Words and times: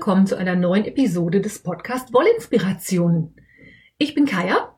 Willkommen 0.00 0.26
zu 0.26 0.38
einer 0.38 0.56
neuen 0.56 0.86
Episode 0.86 1.42
des 1.42 1.58
Podcast 1.58 2.14
Wollinspirationen. 2.14 3.34
Ich 3.98 4.14
bin 4.14 4.24
Kaya. 4.24 4.74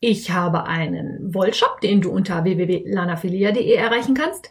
Ich 0.00 0.32
habe 0.32 0.64
einen 0.64 1.32
Wollshop, 1.32 1.80
den 1.80 2.02
du 2.02 2.10
unter 2.10 2.44
www.lanafilia.de 2.44 3.72
erreichen 3.72 4.12
kannst. 4.12 4.50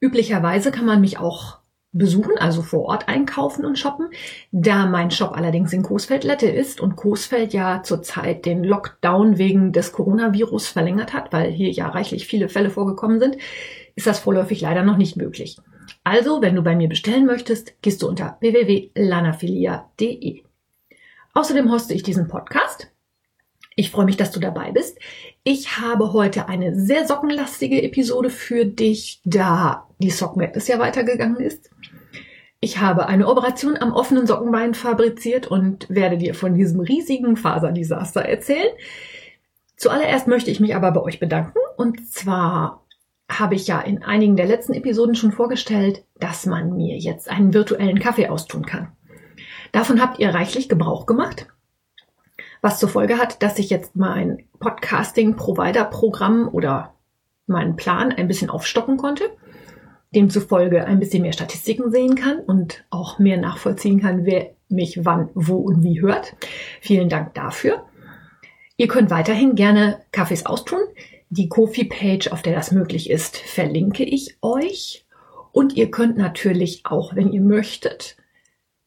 Üblicherweise 0.00 0.72
kann 0.72 0.86
man 0.86 1.02
mich 1.02 1.18
auch 1.18 1.58
besuchen, 1.92 2.38
also 2.38 2.62
vor 2.62 2.86
Ort 2.86 3.08
einkaufen 3.08 3.66
und 3.66 3.78
shoppen. 3.78 4.08
Da 4.52 4.86
mein 4.86 5.10
Shop 5.10 5.36
allerdings 5.36 5.74
in 5.74 5.82
Coesfeld-Lette 5.82 6.46
ist 6.46 6.80
und 6.80 6.96
Coesfeld 6.96 7.52
ja 7.52 7.82
zurzeit 7.82 8.46
den 8.46 8.64
Lockdown 8.64 9.36
wegen 9.36 9.72
des 9.72 9.92
Coronavirus 9.92 10.68
verlängert 10.68 11.12
hat, 11.12 11.30
weil 11.30 11.50
hier 11.50 11.70
ja 11.70 11.88
reichlich 11.88 12.26
viele 12.26 12.48
Fälle 12.48 12.70
vorgekommen 12.70 13.20
sind, 13.20 13.36
ist 13.96 14.06
das 14.06 14.18
vorläufig 14.18 14.62
leider 14.62 14.82
noch 14.82 14.96
nicht 14.96 15.18
möglich. 15.18 15.58
Also, 16.04 16.42
wenn 16.42 16.54
du 16.54 16.62
bei 16.62 16.74
mir 16.74 16.88
bestellen 16.88 17.26
möchtest, 17.26 17.80
gehst 17.82 18.02
du 18.02 18.08
unter 18.08 18.36
www.lanafilia.de. 18.40 20.42
Außerdem 21.34 21.70
hoste 21.70 21.94
ich 21.94 22.02
diesen 22.02 22.28
Podcast. 22.28 22.88
Ich 23.74 23.90
freue 23.90 24.04
mich, 24.04 24.16
dass 24.16 24.32
du 24.32 24.40
dabei 24.40 24.72
bist. 24.72 24.98
Ich 25.44 25.78
habe 25.78 26.12
heute 26.12 26.48
eine 26.48 26.78
sehr 26.78 27.06
sockenlastige 27.06 27.82
Episode 27.82 28.28
für 28.28 28.66
dich, 28.66 29.20
da 29.24 29.88
die 29.98 30.10
Sockenwelt 30.10 30.68
ja 30.68 30.78
weitergegangen 30.78 31.40
ist. 31.40 31.70
Ich 32.60 32.78
habe 32.78 33.06
eine 33.06 33.26
Operation 33.26 33.76
am 33.76 33.92
offenen 33.92 34.26
Sockenbein 34.26 34.74
fabriziert 34.74 35.48
und 35.48 35.88
werde 35.88 36.18
dir 36.18 36.34
von 36.34 36.54
diesem 36.54 36.80
riesigen 36.80 37.36
Faserdesaster 37.36 38.22
erzählen. 38.22 38.70
Zuallererst 39.76 40.28
möchte 40.28 40.50
ich 40.50 40.60
mich 40.60 40.76
aber 40.76 40.92
bei 40.92 41.00
euch 41.00 41.18
bedanken. 41.18 41.58
Und 41.76 42.08
zwar 42.08 42.81
habe 43.38 43.54
ich 43.54 43.66
ja 43.66 43.80
in 43.80 44.02
einigen 44.02 44.36
der 44.36 44.46
letzten 44.46 44.74
Episoden 44.74 45.14
schon 45.14 45.32
vorgestellt, 45.32 46.04
dass 46.18 46.46
man 46.46 46.76
mir 46.76 46.96
jetzt 46.98 47.28
einen 47.30 47.54
virtuellen 47.54 47.98
Kaffee 47.98 48.28
austun 48.28 48.66
kann. 48.66 48.92
Davon 49.72 50.00
habt 50.00 50.18
ihr 50.18 50.34
reichlich 50.34 50.68
Gebrauch 50.68 51.06
gemacht, 51.06 51.46
was 52.60 52.78
zur 52.78 52.88
Folge 52.88 53.18
hat, 53.18 53.42
dass 53.42 53.58
ich 53.58 53.70
jetzt 53.70 53.96
mein 53.96 54.44
Podcasting-Provider-Programm 54.60 56.48
oder 56.48 56.94
meinen 57.46 57.76
Plan 57.76 58.12
ein 58.12 58.28
bisschen 58.28 58.50
aufstocken 58.50 58.96
konnte, 58.96 59.30
demzufolge 60.14 60.84
ein 60.84 61.00
bisschen 61.00 61.22
mehr 61.22 61.32
Statistiken 61.32 61.90
sehen 61.90 62.14
kann 62.14 62.38
und 62.38 62.84
auch 62.90 63.18
mehr 63.18 63.38
nachvollziehen 63.38 64.00
kann, 64.00 64.24
wer 64.24 64.50
mich 64.68 65.04
wann, 65.04 65.30
wo 65.34 65.56
und 65.56 65.82
wie 65.82 66.00
hört. 66.00 66.36
Vielen 66.80 67.08
Dank 67.08 67.34
dafür. 67.34 67.86
Ihr 68.76 68.88
könnt 68.88 69.10
weiterhin 69.10 69.54
gerne 69.54 70.00
Kaffees 70.12 70.46
austun. 70.46 70.80
Die 71.34 71.48
Kofi-Page, 71.48 72.30
auf 72.30 72.42
der 72.42 72.54
das 72.54 72.72
möglich 72.72 73.08
ist, 73.08 73.38
verlinke 73.38 74.04
ich 74.04 74.36
euch. 74.42 75.06
Und 75.50 75.74
ihr 75.78 75.90
könnt 75.90 76.18
natürlich 76.18 76.84
auch, 76.84 77.16
wenn 77.16 77.32
ihr 77.32 77.40
möchtet, 77.40 78.18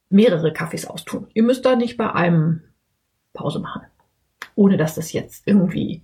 mehrere 0.09 0.53
Kaffees 0.53 0.85
austun. 0.85 1.25
Ihr 1.33 1.41
müsst 1.41 1.65
da 1.65 1.75
nicht 1.75 1.97
bei 1.97 2.13
einem 2.13 2.61
Pause 3.33 3.57
machen. 3.57 3.81
Ohne 4.53 4.77
dass 4.77 4.93
das 4.93 5.11
jetzt 5.11 5.47
irgendwie 5.47 6.03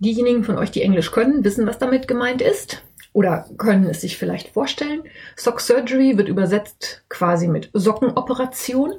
Diejenigen 0.00 0.44
von 0.44 0.56
euch, 0.56 0.70
die 0.70 0.82
Englisch 0.82 1.12
können, 1.12 1.44
wissen, 1.44 1.66
was 1.66 1.78
damit 1.78 2.08
gemeint 2.08 2.40
ist 2.40 2.82
oder 3.12 3.46
können 3.58 3.84
es 3.84 4.00
sich 4.00 4.16
vielleicht 4.16 4.48
vorstellen. 4.48 5.02
Sock 5.36 5.60
Surgery 5.60 6.16
wird 6.16 6.28
übersetzt 6.28 7.04
quasi 7.08 7.48
mit 7.48 7.70
Sockenoperation 7.74 8.94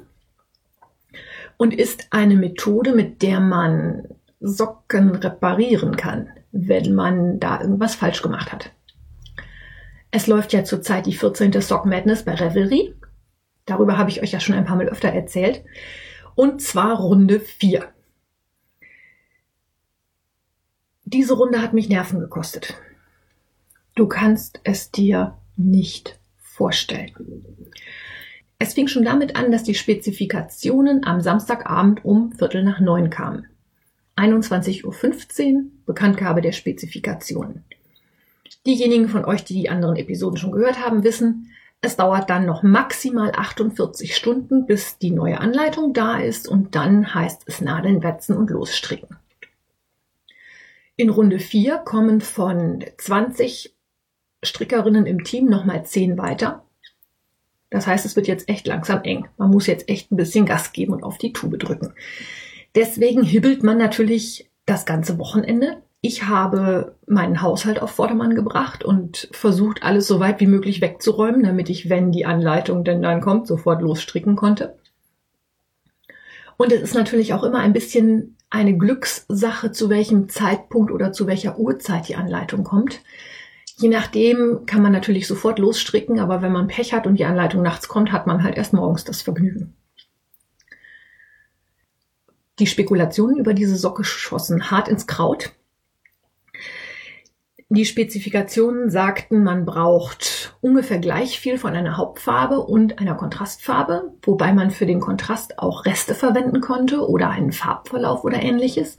und 1.56 1.74
ist 1.74 2.06
eine 2.10 2.36
Methode, 2.36 2.94
mit 2.94 3.20
der 3.22 3.40
man 3.40 4.06
Socken 4.40 5.14
reparieren 5.16 5.96
kann, 5.96 6.28
wenn 6.52 6.94
man 6.94 7.40
da 7.40 7.60
irgendwas 7.60 7.96
falsch 7.96 8.22
gemacht 8.22 8.52
hat. 8.52 8.70
Es 10.12 10.28
läuft 10.28 10.52
ja 10.52 10.62
zurzeit 10.62 11.06
die 11.06 11.14
14. 11.14 11.60
Sock 11.60 11.84
Madness 11.84 12.24
bei 12.24 12.34
Revelry. 12.34 12.94
Darüber 13.64 13.98
habe 13.98 14.10
ich 14.10 14.22
euch 14.22 14.32
ja 14.32 14.40
schon 14.40 14.54
ein 14.54 14.66
paar 14.66 14.76
Mal 14.76 14.88
öfter 14.88 15.08
erzählt. 15.08 15.64
Und 16.34 16.62
zwar 16.62 16.96
Runde 16.96 17.40
4. 17.40 17.91
Diese 21.12 21.34
Runde 21.34 21.60
hat 21.60 21.74
mich 21.74 21.90
Nerven 21.90 22.20
gekostet. 22.20 22.74
Du 23.94 24.06
kannst 24.06 24.60
es 24.64 24.90
dir 24.90 25.36
nicht 25.56 26.18
vorstellen. 26.38 27.12
Es 28.58 28.72
fing 28.72 28.88
schon 28.88 29.04
damit 29.04 29.36
an, 29.36 29.52
dass 29.52 29.62
die 29.62 29.74
Spezifikationen 29.74 31.04
am 31.04 31.20
Samstagabend 31.20 32.02
um 32.04 32.32
Viertel 32.32 32.64
nach 32.64 32.80
neun 32.80 33.10
kamen. 33.10 33.46
21.15 34.16 35.54
Uhr 35.54 35.62
Bekanntgabe 35.84 36.40
der 36.40 36.52
Spezifikationen. 36.52 37.64
Diejenigen 38.64 39.08
von 39.08 39.26
euch, 39.26 39.44
die 39.44 39.54
die 39.54 39.68
anderen 39.68 39.96
Episoden 39.96 40.38
schon 40.38 40.52
gehört 40.52 40.82
haben, 40.82 41.04
wissen, 41.04 41.50
es 41.82 41.96
dauert 41.96 42.30
dann 42.30 42.46
noch 42.46 42.62
maximal 42.62 43.32
48 43.36 44.16
Stunden, 44.16 44.64
bis 44.64 44.96
die 44.96 45.10
neue 45.10 45.40
Anleitung 45.40 45.92
da 45.92 46.18
ist 46.18 46.48
und 46.48 46.74
dann 46.74 47.14
heißt 47.14 47.42
es 47.46 47.60
Nadeln 47.60 48.02
wetzen 48.02 48.34
und 48.36 48.48
losstricken. 48.48 49.18
In 50.96 51.08
Runde 51.08 51.38
4 51.38 51.78
kommen 51.78 52.20
von 52.20 52.84
20 52.98 53.74
Strickerinnen 54.42 55.06
im 55.06 55.24
Team 55.24 55.46
nochmal 55.46 55.84
10 55.84 56.18
weiter. 56.18 56.64
Das 57.70 57.86
heißt, 57.86 58.04
es 58.04 58.16
wird 58.16 58.28
jetzt 58.28 58.48
echt 58.48 58.66
langsam 58.66 59.02
eng. 59.02 59.28
Man 59.38 59.50
muss 59.50 59.66
jetzt 59.66 59.88
echt 59.88 60.12
ein 60.12 60.16
bisschen 60.16 60.44
Gas 60.44 60.72
geben 60.72 60.92
und 60.92 61.02
auf 61.02 61.16
die 61.16 61.32
Tube 61.32 61.58
drücken. 61.58 61.94
Deswegen 62.74 63.22
hibbelt 63.22 63.62
man 63.62 63.78
natürlich 63.78 64.50
das 64.66 64.84
ganze 64.84 65.18
Wochenende. 65.18 65.82
Ich 66.02 66.24
habe 66.24 66.96
meinen 67.06 67.40
Haushalt 67.40 67.80
auf 67.80 67.92
Vordermann 67.92 68.34
gebracht 68.34 68.84
und 68.84 69.28
versucht, 69.32 69.82
alles 69.82 70.06
so 70.06 70.20
weit 70.20 70.40
wie 70.40 70.46
möglich 70.46 70.80
wegzuräumen, 70.80 71.44
damit 71.44 71.70
ich, 71.70 71.88
wenn 71.88 72.12
die 72.12 72.26
Anleitung 72.26 72.84
denn 72.84 73.00
dann 73.00 73.20
kommt, 73.20 73.46
sofort 73.46 73.80
losstricken 73.80 74.36
konnte. 74.36 74.76
Und 76.58 76.72
es 76.72 76.82
ist 76.82 76.94
natürlich 76.94 77.32
auch 77.32 77.44
immer 77.44 77.60
ein 77.60 77.72
bisschen 77.72 78.36
eine 78.52 78.76
Glückssache, 78.76 79.72
zu 79.72 79.88
welchem 79.88 80.28
Zeitpunkt 80.28 80.92
oder 80.92 81.12
zu 81.12 81.26
welcher 81.26 81.58
Uhrzeit 81.58 82.08
die 82.08 82.16
Anleitung 82.16 82.64
kommt. 82.64 83.00
Je 83.78 83.88
nachdem 83.88 84.66
kann 84.66 84.82
man 84.82 84.92
natürlich 84.92 85.26
sofort 85.26 85.58
losstricken, 85.58 86.20
aber 86.20 86.42
wenn 86.42 86.52
man 86.52 86.68
Pech 86.68 86.92
hat 86.92 87.06
und 87.06 87.18
die 87.18 87.24
Anleitung 87.24 87.62
nachts 87.62 87.88
kommt, 87.88 88.12
hat 88.12 88.26
man 88.26 88.42
halt 88.42 88.56
erst 88.56 88.74
morgens 88.74 89.04
das 89.04 89.22
Vergnügen. 89.22 89.74
Die 92.58 92.66
Spekulationen 92.66 93.38
über 93.38 93.54
diese 93.54 93.76
Socke 93.76 94.04
schossen 94.04 94.70
hart 94.70 94.86
ins 94.86 95.06
Kraut. 95.06 95.52
Die 97.74 97.86
Spezifikationen 97.86 98.90
sagten, 98.90 99.42
man 99.42 99.64
braucht 99.64 100.54
ungefähr 100.60 100.98
gleich 100.98 101.40
viel 101.40 101.56
von 101.56 101.72
einer 101.74 101.96
Hauptfarbe 101.96 102.58
und 102.58 102.98
einer 102.98 103.14
Kontrastfarbe, 103.14 104.12
wobei 104.20 104.52
man 104.52 104.70
für 104.70 104.84
den 104.84 105.00
Kontrast 105.00 105.58
auch 105.58 105.86
Reste 105.86 106.14
verwenden 106.14 106.60
konnte 106.60 107.08
oder 107.08 107.30
einen 107.30 107.50
Farbverlauf 107.50 108.24
oder 108.24 108.42
ähnliches. 108.42 108.98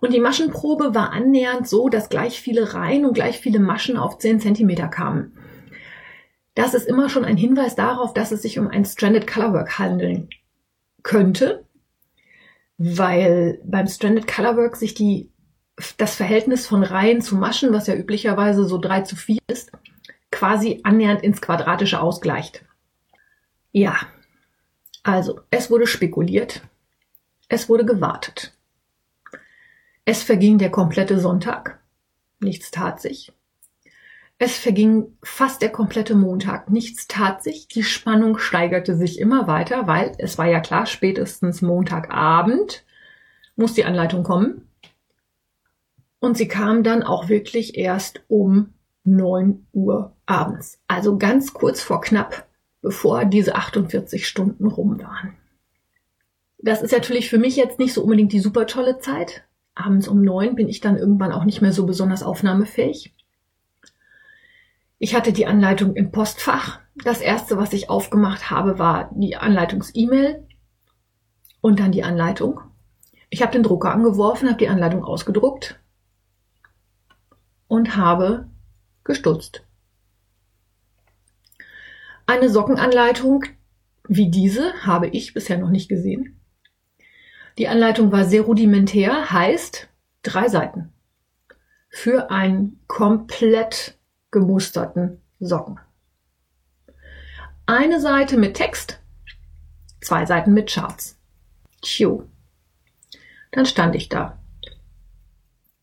Und 0.00 0.12
die 0.12 0.18
Maschenprobe 0.18 0.92
war 0.96 1.12
annähernd 1.12 1.68
so, 1.68 1.88
dass 1.88 2.08
gleich 2.08 2.40
viele 2.40 2.74
Reihen 2.74 3.04
und 3.04 3.12
gleich 3.12 3.38
viele 3.38 3.60
Maschen 3.60 3.96
auf 3.96 4.18
10 4.18 4.40
cm 4.40 4.90
kamen. 4.90 5.38
Das 6.56 6.74
ist 6.74 6.88
immer 6.88 7.08
schon 7.08 7.24
ein 7.24 7.36
Hinweis 7.36 7.76
darauf, 7.76 8.12
dass 8.12 8.32
es 8.32 8.42
sich 8.42 8.58
um 8.58 8.66
ein 8.66 8.84
Stranded 8.86 9.28
Colorwork 9.28 9.78
handeln 9.78 10.30
könnte, 11.04 11.64
weil 12.76 13.60
beim 13.64 13.86
Stranded 13.86 14.26
Colorwork 14.26 14.74
sich 14.74 14.94
die 14.94 15.30
das 15.96 16.16
Verhältnis 16.16 16.66
von 16.66 16.82
Reihen 16.82 17.20
zu 17.20 17.36
Maschen, 17.36 17.72
was 17.72 17.86
ja 17.86 17.94
üblicherweise 17.94 18.64
so 18.64 18.78
drei 18.78 19.02
zu 19.02 19.16
vier 19.16 19.40
ist, 19.46 19.70
quasi 20.30 20.80
annähernd 20.84 21.22
ins 21.22 21.40
Quadratische 21.40 22.00
ausgleicht. 22.00 22.64
Ja, 23.72 23.96
also 25.02 25.40
es 25.50 25.70
wurde 25.70 25.86
spekuliert, 25.86 26.62
es 27.48 27.68
wurde 27.68 27.84
gewartet. 27.84 28.52
Es 30.04 30.22
verging 30.22 30.58
der 30.58 30.70
komplette 30.70 31.20
Sonntag, 31.20 31.80
nichts 32.40 32.70
tat 32.70 33.00
sich. 33.00 33.32
Es 34.40 34.56
verging 34.56 35.16
fast 35.22 35.62
der 35.62 35.70
komplette 35.70 36.14
Montag, 36.14 36.70
nichts 36.70 37.08
tat 37.08 37.42
sich, 37.42 37.66
die 37.66 37.82
Spannung 37.82 38.38
steigerte 38.38 38.96
sich 38.96 39.18
immer 39.18 39.48
weiter, 39.48 39.88
weil 39.88 40.12
es 40.18 40.38
war 40.38 40.46
ja 40.46 40.60
klar, 40.60 40.86
spätestens 40.86 41.60
Montagabend 41.60 42.84
muss 43.56 43.74
die 43.74 43.84
Anleitung 43.84 44.22
kommen. 44.22 44.67
Und 46.20 46.36
sie 46.36 46.48
kam 46.48 46.82
dann 46.82 47.02
auch 47.02 47.28
wirklich 47.28 47.76
erst 47.76 48.22
um 48.28 48.74
9 49.04 49.66
Uhr 49.72 50.16
abends. 50.26 50.80
Also 50.88 51.16
ganz 51.16 51.54
kurz 51.54 51.80
vor 51.80 52.00
knapp, 52.00 52.46
bevor 52.82 53.24
diese 53.24 53.54
48 53.54 54.26
Stunden 54.26 54.66
rum 54.66 55.00
waren. 55.00 55.36
Das 56.58 56.82
ist 56.82 56.92
natürlich 56.92 57.30
für 57.30 57.38
mich 57.38 57.56
jetzt 57.56 57.78
nicht 57.78 57.94
so 57.94 58.02
unbedingt 58.02 58.32
die 58.32 58.40
super 58.40 58.66
tolle 58.66 58.98
Zeit. 58.98 59.44
Abends 59.74 60.08
um 60.08 60.22
neun 60.22 60.56
bin 60.56 60.68
ich 60.68 60.80
dann 60.80 60.96
irgendwann 60.96 61.32
auch 61.32 61.44
nicht 61.44 61.62
mehr 61.62 61.72
so 61.72 61.86
besonders 61.86 62.24
aufnahmefähig. 62.24 63.14
Ich 64.98 65.14
hatte 65.14 65.32
die 65.32 65.46
Anleitung 65.46 65.94
im 65.94 66.10
Postfach. 66.10 66.80
Das 67.04 67.20
erste, 67.20 67.56
was 67.56 67.72
ich 67.72 67.88
aufgemacht 67.88 68.50
habe, 68.50 68.80
war 68.80 69.10
die 69.14 69.36
Anleitungs-E-Mail 69.36 70.44
und 71.60 71.78
dann 71.78 71.92
die 71.92 72.02
Anleitung. 72.02 72.60
Ich 73.30 73.40
habe 73.40 73.52
den 73.52 73.62
Drucker 73.62 73.92
angeworfen, 73.92 74.48
habe 74.48 74.58
die 74.58 74.68
Anleitung 74.68 75.04
ausgedruckt 75.04 75.78
und 77.68 77.96
habe 77.96 78.48
gestutzt. 79.04 79.64
Eine 82.26 82.50
Sockenanleitung 82.50 83.44
wie 84.08 84.30
diese 84.30 84.72
habe 84.84 85.08
ich 85.08 85.34
bisher 85.34 85.58
noch 85.58 85.68
nicht 85.68 85.88
gesehen. 85.88 86.40
Die 87.58 87.68
Anleitung 87.68 88.10
war 88.10 88.24
sehr 88.24 88.42
rudimentär, 88.42 89.30
heißt 89.30 89.88
drei 90.22 90.48
Seiten 90.48 90.92
für 91.90 92.30
einen 92.30 92.80
komplett 92.86 93.98
gemusterten 94.30 95.20
Socken. 95.40 95.78
Eine 97.66 98.00
Seite 98.00 98.38
mit 98.38 98.54
Text, 98.54 99.00
zwei 100.00 100.24
Seiten 100.24 100.54
mit 100.54 100.72
Charts. 100.72 101.18
Tjo. 101.82 102.28
Dann 103.52 103.66
stand 103.66 103.94
ich 103.94 104.08
da. 104.08 104.38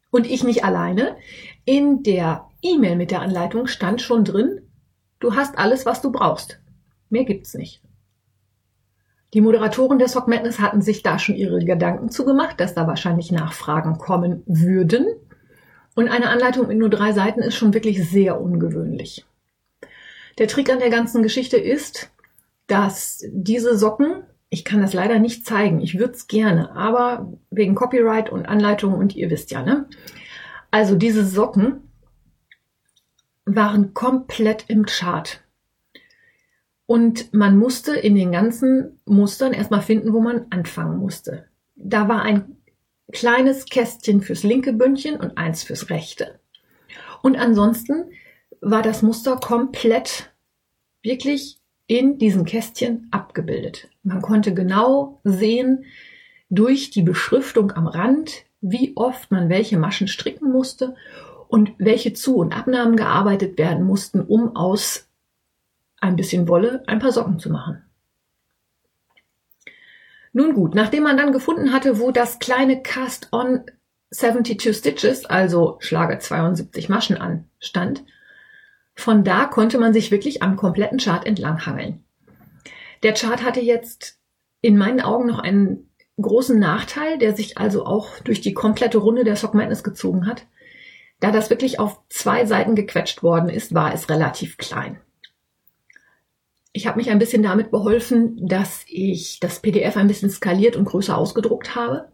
Und 0.09 0.25
ich 0.25 0.43
nicht 0.43 0.63
alleine. 0.63 1.17
In 1.65 2.03
der 2.03 2.47
E-Mail 2.61 2.95
mit 2.95 3.09
der 3.09 3.21
Anleitung 3.21 3.65
stand 3.65 3.99
schon 4.01 4.23
drin, 4.23 4.61
du 5.19 5.35
hast 5.35 5.57
alles, 5.57 5.85
was 5.85 6.01
du 6.01 6.11
brauchst. 6.11 6.59
Mehr 7.09 7.25
gibt's 7.25 7.55
nicht. 7.55 7.81
Die 9.33 9.41
Moderatoren 9.41 9.97
der 9.97 10.07
Sock 10.07 10.27
Madness 10.27 10.59
hatten 10.59 10.81
sich 10.81 11.01
da 11.01 11.17
schon 11.17 11.35
ihre 11.35 11.59
Gedanken 11.65 12.09
zugemacht, 12.09 12.59
dass 12.59 12.75
da 12.75 12.87
wahrscheinlich 12.87 13.31
Nachfragen 13.31 13.97
kommen 13.97 14.43
würden. 14.45 15.07
Und 15.95 16.07
eine 16.07 16.29
Anleitung 16.29 16.67
mit 16.67 16.77
nur 16.77 16.89
drei 16.89 17.11
Seiten 17.13 17.41
ist 17.41 17.55
schon 17.55 17.73
wirklich 17.73 18.07
sehr 18.09 18.39
ungewöhnlich. 18.39 19.25
Der 20.37 20.47
Trick 20.47 20.71
an 20.71 20.79
der 20.79 20.89
ganzen 20.89 21.23
Geschichte 21.23 21.57
ist, 21.57 22.11
dass 22.67 23.23
diese 23.27 23.77
Socken, 23.77 24.23
ich 24.49 24.65
kann 24.65 24.81
das 24.81 24.93
leider 24.93 25.19
nicht 25.19 25.45
zeigen, 25.45 25.81
ich 25.81 25.97
würde 25.97 26.13
es 26.13 26.27
gerne, 26.27 26.71
aber 26.75 27.33
wegen 27.49 27.75
Copyright 27.75 28.29
und 28.29 28.45
Anleitung 28.45 28.93
und 28.93 29.15
ihr 29.15 29.29
wisst 29.29 29.51
ja, 29.51 29.63
ne? 29.63 29.87
Also 30.75 30.97
diese 30.97 31.25
Socken 31.25 31.89
waren 33.45 33.93
komplett 33.93 34.65
im 34.67 34.85
Chart. 34.85 35.41
Und 36.85 37.33
man 37.33 37.57
musste 37.57 37.95
in 37.95 38.13
den 38.13 38.33
ganzen 38.33 38.99
Mustern 39.05 39.53
erstmal 39.53 39.81
finden, 39.81 40.11
wo 40.11 40.19
man 40.19 40.47
anfangen 40.49 40.97
musste. 40.97 41.45
Da 41.77 42.09
war 42.09 42.23
ein 42.23 42.57
kleines 43.13 43.67
Kästchen 43.67 44.19
fürs 44.19 44.43
linke 44.43 44.73
Bündchen 44.73 45.15
und 45.15 45.37
eins 45.37 45.63
fürs 45.63 45.89
rechte. 45.89 46.41
Und 47.21 47.37
ansonsten 47.37 48.11
war 48.59 48.81
das 48.81 49.01
Muster 49.01 49.37
komplett 49.37 50.33
wirklich 51.01 51.61
in 51.87 52.17
diesen 52.17 52.43
Kästchen 52.43 53.07
abgebildet. 53.11 53.87
Man 54.03 54.21
konnte 54.21 54.53
genau 54.53 55.21
sehen 55.23 55.85
durch 56.49 56.89
die 56.89 57.01
Beschriftung 57.01 57.71
am 57.71 57.87
Rand, 57.87 58.44
wie 58.67 58.93
oft 58.95 59.29
man 59.31 59.49
welche 59.49 59.77
Maschen 59.77 60.07
stricken 60.07 60.51
musste 60.51 60.95
und 61.47 61.73
welche 61.77 62.13
Zu- 62.13 62.37
und 62.37 62.57
Abnahmen 62.57 62.95
gearbeitet 62.95 63.59
werden 63.59 63.85
mussten, 63.85 64.21
um 64.21 64.55
aus 64.55 65.07
ein 66.01 66.15
bisschen 66.15 66.47
Wolle 66.47 66.83
ein 66.87 66.99
paar 66.99 67.11
Socken 67.11 67.39
zu 67.39 67.51
machen. 67.51 67.83
Nun 70.33 70.53
gut, 70.53 70.73
nachdem 70.73 71.03
man 71.03 71.15
dann 71.15 71.31
gefunden 71.31 71.71
hatte, 71.71 71.99
wo 71.99 72.11
das 72.11 72.39
kleine 72.39 72.81
Cast-on 72.81 73.65
72 74.11 74.75
Stitches, 74.75 75.25
also 75.25 75.77
Schlage 75.79 76.17
72 76.17 76.89
Maschen 76.89 77.17
anstand, 77.17 78.03
von 78.95 79.23
da 79.23 79.45
konnte 79.45 79.77
man 79.77 79.93
sich 79.93 80.09
wirklich 80.09 80.41
am 80.41 80.55
kompletten 80.55 80.97
Chart 80.97 81.25
entlanghangeln. 81.25 82.03
Der 83.03 83.13
Chart 83.13 83.43
hatte 83.43 83.61
jetzt 83.61 84.17
in 84.61 84.77
meinen 84.77 85.01
Augen 85.01 85.27
noch 85.27 85.39
einen 85.39 85.89
großen 86.21 86.57
Nachteil, 86.57 87.17
der 87.17 87.35
sich 87.35 87.57
also 87.57 87.85
auch 87.85 88.19
durch 88.19 88.41
die 88.41 88.53
komplette 88.53 88.97
Runde 88.97 89.23
der 89.23 89.35
Sock 89.35 89.53
Madness 89.53 89.83
gezogen 89.83 90.27
hat. 90.27 90.45
Da 91.19 91.31
das 91.31 91.49
wirklich 91.49 91.79
auf 91.79 91.99
zwei 92.09 92.45
Seiten 92.45 92.75
gequetscht 92.75 93.23
worden 93.23 93.49
ist, 93.49 93.73
war 93.73 93.93
es 93.93 94.09
relativ 94.09 94.57
klein. 94.57 94.99
Ich 96.73 96.87
habe 96.87 96.97
mich 96.97 97.09
ein 97.09 97.19
bisschen 97.19 97.41
damit 97.41 97.71
beholfen, 97.71 98.47
dass 98.47 98.83
ich 98.87 99.39
das 99.39 99.61
PDF 99.61 99.95
ein 99.95 100.07
bisschen 100.07 100.29
skaliert 100.29 100.75
und 100.75 100.85
größer 100.85 101.17
ausgedruckt 101.17 101.73
habe. 101.75 102.11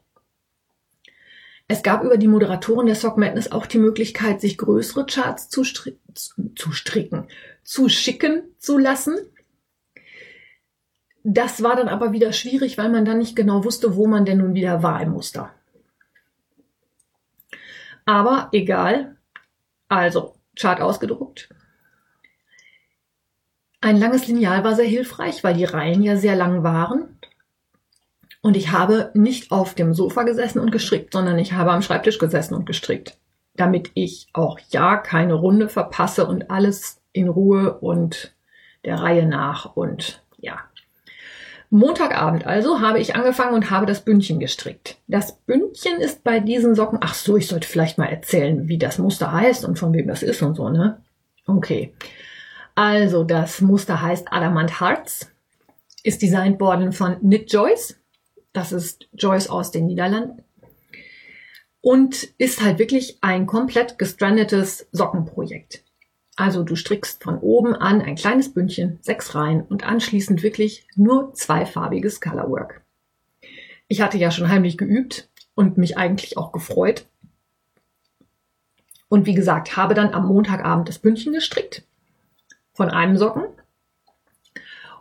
Es 1.67 1.83
gab 1.83 2.03
über 2.03 2.17
die 2.17 2.27
Moderatoren 2.27 2.85
der 2.85 2.95
Sock 2.95 3.17
Madness 3.17 3.51
auch 3.51 3.65
die 3.65 3.79
Möglichkeit, 3.79 4.41
sich 4.41 4.57
größere 4.57 5.05
Charts 5.05 5.49
zu, 5.49 5.63
stri 5.63 5.97
zu 6.13 6.71
stricken, 6.73 7.27
zu 7.63 7.89
schicken 7.89 8.43
zu 8.59 8.77
lassen. 8.77 9.15
Das 11.23 11.61
war 11.61 11.75
dann 11.75 11.87
aber 11.87 12.13
wieder 12.13 12.33
schwierig, 12.33 12.77
weil 12.77 12.89
man 12.89 13.05
dann 13.05 13.19
nicht 13.19 13.35
genau 13.35 13.63
wusste, 13.63 13.95
wo 13.95 14.07
man 14.07 14.25
denn 14.25 14.39
nun 14.39 14.55
wieder 14.55 14.81
war 14.81 15.01
im 15.01 15.11
Muster. 15.11 15.51
Aber 18.05 18.49
egal. 18.51 19.15
Also, 19.87 20.35
Chart 20.55 20.81
ausgedruckt, 20.81 21.49
ein 23.81 23.97
langes 23.97 24.27
Lineal 24.27 24.63
war 24.63 24.75
sehr 24.75 24.85
hilfreich, 24.85 25.43
weil 25.43 25.55
die 25.55 25.65
Reihen 25.65 26.03
ja 26.03 26.15
sehr 26.15 26.35
lang 26.35 26.63
waren. 26.63 27.17
Und 28.41 28.55
ich 28.55 28.71
habe 28.71 29.11
nicht 29.13 29.51
auf 29.51 29.73
dem 29.73 29.93
Sofa 29.93 30.23
gesessen 30.23 30.59
und 30.59 30.71
gestrickt, 30.71 31.13
sondern 31.13 31.37
ich 31.39 31.53
habe 31.53 31.71
am 31.71 31.81
Schreibtisch 31.81 32.19
gesessen 32.19 32.55
und 32.55 32.65
gestrickt, 32.65 33.17
damit 33.55 33.91
ich 33.95 34.27
auch 34.33 34.59
ja 34.69 34.97
keine 34.97 35.33
Runde 35.33 35.67
verpasse 35.67 36.25
und 36.27 36.49
alles 36.49 37.01
in 37.11 37.27
Ruhe 37.27 37.79
und 37.79 38.33
der 38.85 38.99
Reihe 38.99 39.25
nach 39.27 39.75
und 39.75 40.23
ja. 40.37 40.59
Montagabend 41.73 42.45
also 42.45 42.81
habe 42.81 42.99
ich 42.99 43.15
angefangen 43.15 43.55
und 43.55 43.71
habe 43.71 43.85
das 43.85 44.01
Bündchen 44.01 44.41
gestrickt. 44.41 44.97
Das 45.07 45.37
Bündchen 45.37 46.01
ist 46.01 46.21
bei 46.21 46.41
diesen 46.41 46.75
Socken, 46.75 46.99
ach 47.01 47.13
so, 47.13 47.37
ich 47.37 47.47
sollte 47.47 47.67
vielleicht 47.67 47.97
mal 47.97 48.07
erzählen, 48.07 48.67
wie 48.67 48.77
das 48.77 48.97
Muster 48.97 49.31
heißt 49.31 49.63
und 49.63 49.79
von 49.79 49.93
wem 49.93 50.07
das 50.07 50.21
ist 50.21 50.41
und 50.41 50.55
so, 50.55 50.67
ne? 50.67 51.01
Okay. 51.47 51.93
Also 52.75 53.23
das 53.23 53.61
Muster 53.61 54.01
heißt 54.01 54.33
Adamant 54.33 54.81
Hearts, 54.81 55.31
ist 56.03 56.21
designt 56.21 56.59
worden 56.59 56.91
von 56.91 57.19
Knit 57.21 57.51
Joyce. 57.53 57.97
Das 58.51 58.73
ist 58.73 59.07
Joyce 59.13 59.49
aus 59.49 59.71
den 59.71 59.85
Niederlanden. 59.85 60.43
Und 61.79 62.23
ist 62.37 62.61
halt 62.61 62.79
wirklich 62.79 63.17
ein 63.21 63.47
komplett 63.47 63.97
gestrandetes 63.97 64.87
Sockenprojekt. 64.91 65.85
Also 66.41 66.63
du 66.63 66.75
strickst 66.75 67.23
von 67.23 67.37
oben 67.37 67.75
an 67.75 68.01
ein 68.01 68.15
kleines 68.15 68.51
Bündchen, 68.51 68.97
sechs 69.01 69.35
Reihen 69.35 69.61
und 69.61 69.85
anschließend 69.85 70.41
wirklich 70.41 70.87
nur 70.95 71.35
zweifarbiges 71.35 72.19
Colorwork. 72.19 72.81
Ich 73.87 74.01
hatte 74.01 74.17
ja 74.17 74.31
schon 74.31 74.49
heimlich 74.49 74.75
geübt 74.75 75.29
und 75.53 75.77
mich 75.77 75.99
eigentlich 75.99 76.37
auch 76.37 76.51
gefreut. 76.51 77.05
Und 79.07 79.27
wie 79.27 79.35
gesagt, 79.35 79.77
habe 79.77 79.93
dann 79.93 80.15
am 80.15 80.25
Montagabend 80.25 80.89
das 80.89 80.97
Bündchen 80.97 81.31
gestrickt 81.31 81.83
von 82.73 82.89
einem 82.89 83.17
Socken 83.17 83.43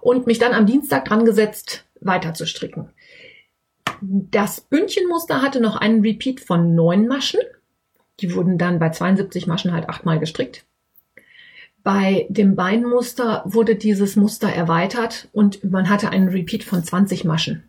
und 0.02 0.26
mich 0.26 0.38
dann 0.38 0.52
am 0.52 0.66
Dienstag 0.66 1.06
dran 1.06 1.24
gesetzt, 1.24 1.86
weiter 2.02 2.34
zu 2.34 2.46
stricken. 2.46 2.90
Das 4.02 4.60
Bündchenmuster 4.60 5.40
hatte 5.40 5.62
noch 5.62 5.76
einen 5.76 6.02
Repeat 6.02 6.40
von 6.40 6.74
neun 6.74 7.08
Maschen. 7.08 7.40
Die 8.20 8.34
wurden 8.34 8.58
dann 8.58 8.78
bei 8.78 8.90
72 8.90 9.46
Maschen 9.46 9.72
halt 9.72 9.88
achtmal 9.88 10.18
gestrickt. 10.18 10.66
Bei 11.82 12.26
dem 12.28 12.56
Beinmuster 12.56 13.42
wurde 13.46 13.74
dieses 13.74 14.16
Muster 14.16 14.48
erweitert 14.48 15.28
und 15.32 15.64
man 15.64 15.88
hatte 15.88 16.10
einen 16.10 16.28
Repeat 16.28 16.62
von 16.62 16.84
20 16.84 17.24
Maschen. 17.24 17.64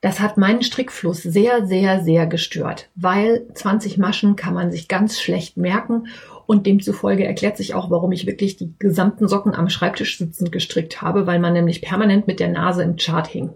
Das 0.00 0.20
hat 0.20 0.36
meinen 0.38 0.62
Strickfluss 0.62 1.22
sehr, 1.22 1.66
sehr, 1.66 2.04
sehr 2.04 2.26
gestört, 2.26 2.88
weil 2.94 3.48
20 3.52 3.98
Maschen 3.98 4.36
kann 4.36 4.54
man 4.54 4.70
sich 4.70 4.86
ganz 4.86 5.20
schlecht 5.20 5.56
merken 5.56 6.06
und 6.46 6.66
demzufolge 6.66 7.26
erklärt 7.26 7.56
sich 7.56 7.74
auch, 7.74 7.90
warum 7.90 8.12
ich 8.12 8.26
wirklich 8.26 8.56
die 8.56 8.72
gesamten 8.78 9.26
Socken 9.26 9.54
am 9.54 9.68
Schreibtisch 9.68 10.16
sitzend 10.16 10.52
gestrickt 10.52 11.02
habe, 11.02 11.26
weil 11.26 11.40
man 11.40 11.52
nämlich 11.52 11.82
permanent 11.82 12.28
mit 12.28 12.38
der 12.38 12.48
Nase 12.48 12.84
im 12.84 12.96
Chart 12.96 13.26
hing. 13.26 13.50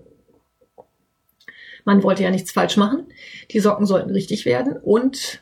Man 1.85 2.03
wollte 2.03 2.25
ja 2.25 2.31
nichts 2.31 2.53
falsch 2.53 2.77
machen. 2.77 3.07
Die 3.53 3.61
Socken 3.61 3.87
sollten 3.87 4.11
richtig 4.11 4.45
werden 4.45 4.77
und 4.77 5.42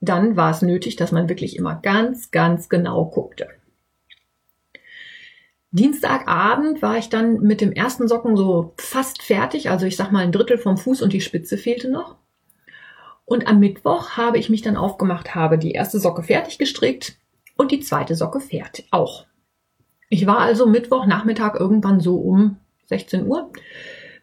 dann 0.00 0.36
war 0.36 0.50
es 0.50 0.62
nötig, 0.62 0.96
dass 0.96 1.12
man 1.12 1.28
wirklich 1.28 1.56
immer 1.56 1.76
ganz, 1.76 2.30
ganz 2.30 2.68
genau 2.68 3.06
guckte. 3.06 3.48
Dienstagabend 5.72 6.82
war 6.82 6.98
ich 6.98 7.10
dann 7.10 7.40
mit 7.40 7.60
dem 7.60 7.70
ersten 7.70 8.08
Socken 8.08 8.36
so 8.36 8.74
fast 8.76 9.22
fertig. 9.22 9.70
Also 9.70 9.86
ich 9.86 9.96
sag 9.96 10.10
mal 10.10 10.24
ein 10.24 10.32
Drittel 10.32 10.58
vom 10.58 10.76
Fuß 10.76 11.02
und 11.02 11.12
die 11.12 11.20
Spitze 11.20 11.56
fehlte 11.56 11.90
noch. 11.90 12.16
Und 13.24 13.46
am 13.46 13.60
Mittwoch 13.60 14.16
habe 14.16 14.38
ich 14.38 14.50
mich 14.50 14.62
dann 14.62 14.76
aufgemacht, 14.76 15.36
habe 15.36 15.58
die 15.58 15.70
erste 15.70 16.00
Socke 16.00 16.24
fertig 16.24 16.58
gestrickt 16.58 17.16
und 17.56 17.70
die 17.70 17.78
zweite 17.78 18.16
Socke 18.16 18.40
fertig 18.40 18.88
auch. 18.90 19.26
Ich 20.08 20.26
war 20.26 20.38
also 20.38 20.66
Mittwochnachmittag 20.66 21.54
irgendwann 21.54 22.00
so 22.00 22.16
um 22.16 22.56
16 22.86 23.28
Uhr 23.28 23.52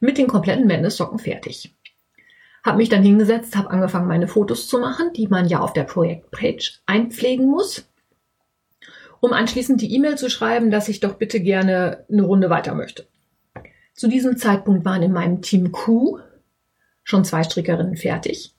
mit 0.02 0.18
den 0.18 0.28
kompletten 0.28 0.68
Madness-Socken 0.68 1.20
fertig. 1.20 1.74
Habe 2.68 2.78
mich 2.78 2.90
dann 2.90 3.02
hingesetzt, 3.02 3.56
habe 3.56 3.72
angefangen, 3.72 4.08
meine 4.08 4.28
Fotos 4.28 4.68
zu 4.68 4.78
machen, 4.78 5.12
die 5.16 5.28
man 5.28 5.48
ja 5.48 5.60
auf 5.62 5.74
der 5.74 5.84
Projektpage 5.84 6.82
einpflegen 6.86 7.48
muss 7.48 7.88
um 9.20 9.34
anschließend 9.34 9.82
die 9.82 9.94
E-Mail 9.96 10.18
zu 10.18 10.30
schreiben, 10.30 10.72
dass 10.72 10.90
ich 10.90 11.00
doch 11.00 11.16
bitte 11.16 11.40
gerne 11.40 12.06
eine 12.12 12.24
Runde 12.24 12.50
weiter 12.50 12.76
möchte. 12.76 13.08
Zu 13.94 14.08
diesem 14.08 14.38
Zeitpunkt 14.38 14.86
waren 14.86 15.02
in 15.02 15.12
meinem 15.12 15.42
Team 15.42 15.72
Q 15.72 16.20
schon 17.04 17.26
zwei 17.26 17.44
Strickerinnen 17.44 17.98
fertig. 17.98 18.54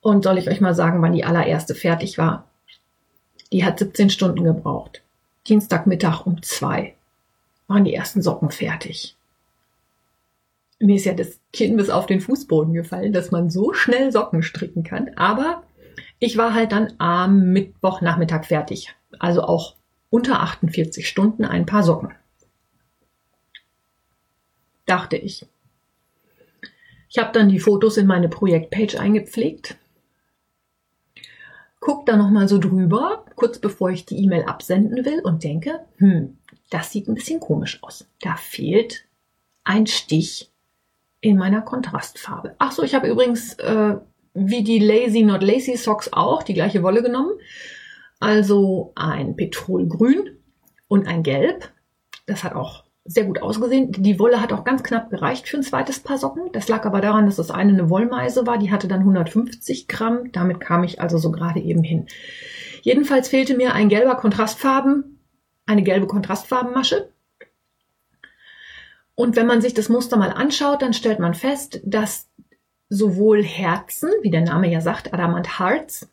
Und 0.00 0.24
soll 0.24 0.38
ich 0.38 0.48
euch 0.48 0.60
mal 0.60 0.74
sagen, 0.74 1.00
wann 1.00 1.12
die 1.12 1.24
allererste 1.24 1.74
fertig 1.74 2.18
war? 2.18 2.48
Die 3.52 3.64
hat 3.64 3.78
17 3.78 4.10
Stunden 4.10 4.42
gebraucht. 4.42 5.02
Dienstagmittag 5.46 6.26
um 6.26 6.42
zwei 6.42 6.94
waren 7.68 7.84
die 7.84 7.94
ersten 7.94 8.20
Socken 8.20 8.50
fertig. 8.50 9.16
Mir 10.84 10.96
ist 10.96 11.06
ja 11.06 11.14
das 11.14 11.40
Kinn 11.50 11.78
bis 11.78 11.88
auf 11.88 12.04
den 12.04 12.20
Fußboden 12.20 12.74
gefallen, 12.74 13.14
dass 13.14 13.30
man 13.30 13.48
so 13.48 13.72
schnell 13.72 14.12
Socken 14.12 14.42
stricken 14.42 14.82
kann. 14.82 15.10
Aber 15.16 15.62
ich 16.18 16.36
war 16.36 16.52
halt 16.52 16.72
dann 16.72 16.92
am 16.98 17.52
Mittwochnachmittag 17.52 18.44
fertig. 18.44 18.94
Also 19.18 19.42
auch 19.44 19.76
unter 20.10 20.40
48 20.40 21.08
Stunden 21.08 21.46
ein 21.46 21.64
paar 21.64 21.82
Socken. 21.82 22.12
Dachte 24.84 25.16
ich. 25.16 25.46
Ich 27.08 27.16
habe 27.16 27.32
dann 27.32 27.48
die 27.48 27.60
Fotos 27.60 27.96
in 27.96 28.06
meine 28.06 28.28
Projektpage 28.28 28.96
eingepflegt. 28.96 29.78
Guck 31.80 32.04
da 32.04 32.18
nochmal 32.18 32.46
so 32.46 32.58
drüber, 32.58 33.24
kurz 33.36 33.58
bevor 33.58 33.88
ich 33.88 34.04
die 34.04 34.22
E-Mail 34.22 34.44
absenden 34.44 35.06
will 35.06 35.20
und 35.20 35.44
denke, 35.44 35.80
hm, 35.96 36.36
das 36.68 36.90
sieht 36.92 37.08
ein 37.08 37.14
bisschen 37.14 37.40
komisch 37.40 37.82
aus. 37.82 38.06
Da 38.20 38.36
fehlt 38.36 39.06
ein 39.64 39.86
Stich 39.86 40.50
in 41.24 41.36
meiner 41.36 41.62
Kontrastfarbe. 41.62 42.54
Ach 42.58 42.72
so, 42.72 42.82
ich 42.82 42.94
habe 42.94 43.08
übrigens 43.08 43.54
äh, 43.54 43.96
wie 44.34 44.62
die 44.62 44.78
Lazy 44.78 45.22
Not 45.22 45.42
Lazy 45.42 45.76
Socks 45.76 46.12
auch 46.12 46.42
die 46.42 46.54
gleiche 46.54 46.82
Wolle 46.82 47.02
genommen 47.02 47.32
also 48.24 48.92
ein 48.94 49.36
Petrolgrün 49.36 50.38
und 50.88 51.06
ein 51.06 51.22
Gelb. 51.22 51.70
Das 52.26 52.42
hat 52.42 52.54
auch 52.54 52.84
sehr 53.04 53.24
gut 53.24 53.42
ausgesehen. 53.42 53.92
Die 53.92 54.18
Wolle 54.18 54.40
hat 54.40 54.52
auch 54.52 54.64
ganz 54.64 54.82
knapp 54.82 55.10
gereicht 55.10 55.46
für 55.46 55.58
ein 55.58 55.62
zweites 55.62 56.00
Paar 56.00 56.16
Socken. 56.16 56.50
Das 56.52 56.68
lag 56.68 56.86
aber 56.86 57.02
daran, 57.02 57.26
dass 57.26 57.36
das 57.36 57.50
eine 57.50 57.72
eine 57.72 57.90
Wollmeise 57.90 58.46
war. 58.46 58.56
Die 58.56 58.72
hatte 58.72 58.88
dann 58.88 59.00
150 59.00 59.88
Gramm. 59.88 60.32
Damit 60.32 60.60
kam 60.60 60.84
ich 60.84 61.02
also 61.02 61.18
so 61.18 61.30
gerade 61.30 61.60
eben 61.60 61.82
hin. 61.82 62.06
Jedenfalls 62.80 63.28
fehlte 63.28 63.56
mir 63.56 63.74
ein 63.74 63.90
gelber 63.90 64.14
Kontrastfarben, 64.14 65.20
eine 65.66 65.82
gelbe 65.82 66.06
Kontrastfarbenmasche. 66.06 67.10
Und 69.14 69.36
wenn 69.36 69.46
man 69.46 69.60
sich 69.60 69.74
das 69.74 69.88
Muster 69.88 70.16
mal 70.16 70.30
anschaut, 70.30 70.82
dann 70.82 70.92
stellt 70.92 71.18
man 71.18 71.34
fest, 71.34 71.80
dass 71.84 72.28
sowohl 72.88 73.42
Herzen, 73.42 74.10
wie 74.22 74.30
der 74.30 74.42
Name 74.42 74.70
ja 74.70 74.80
sagt, 74.80 75.12
Adamant 75.12 75.58
Hearts, 75.58 76.08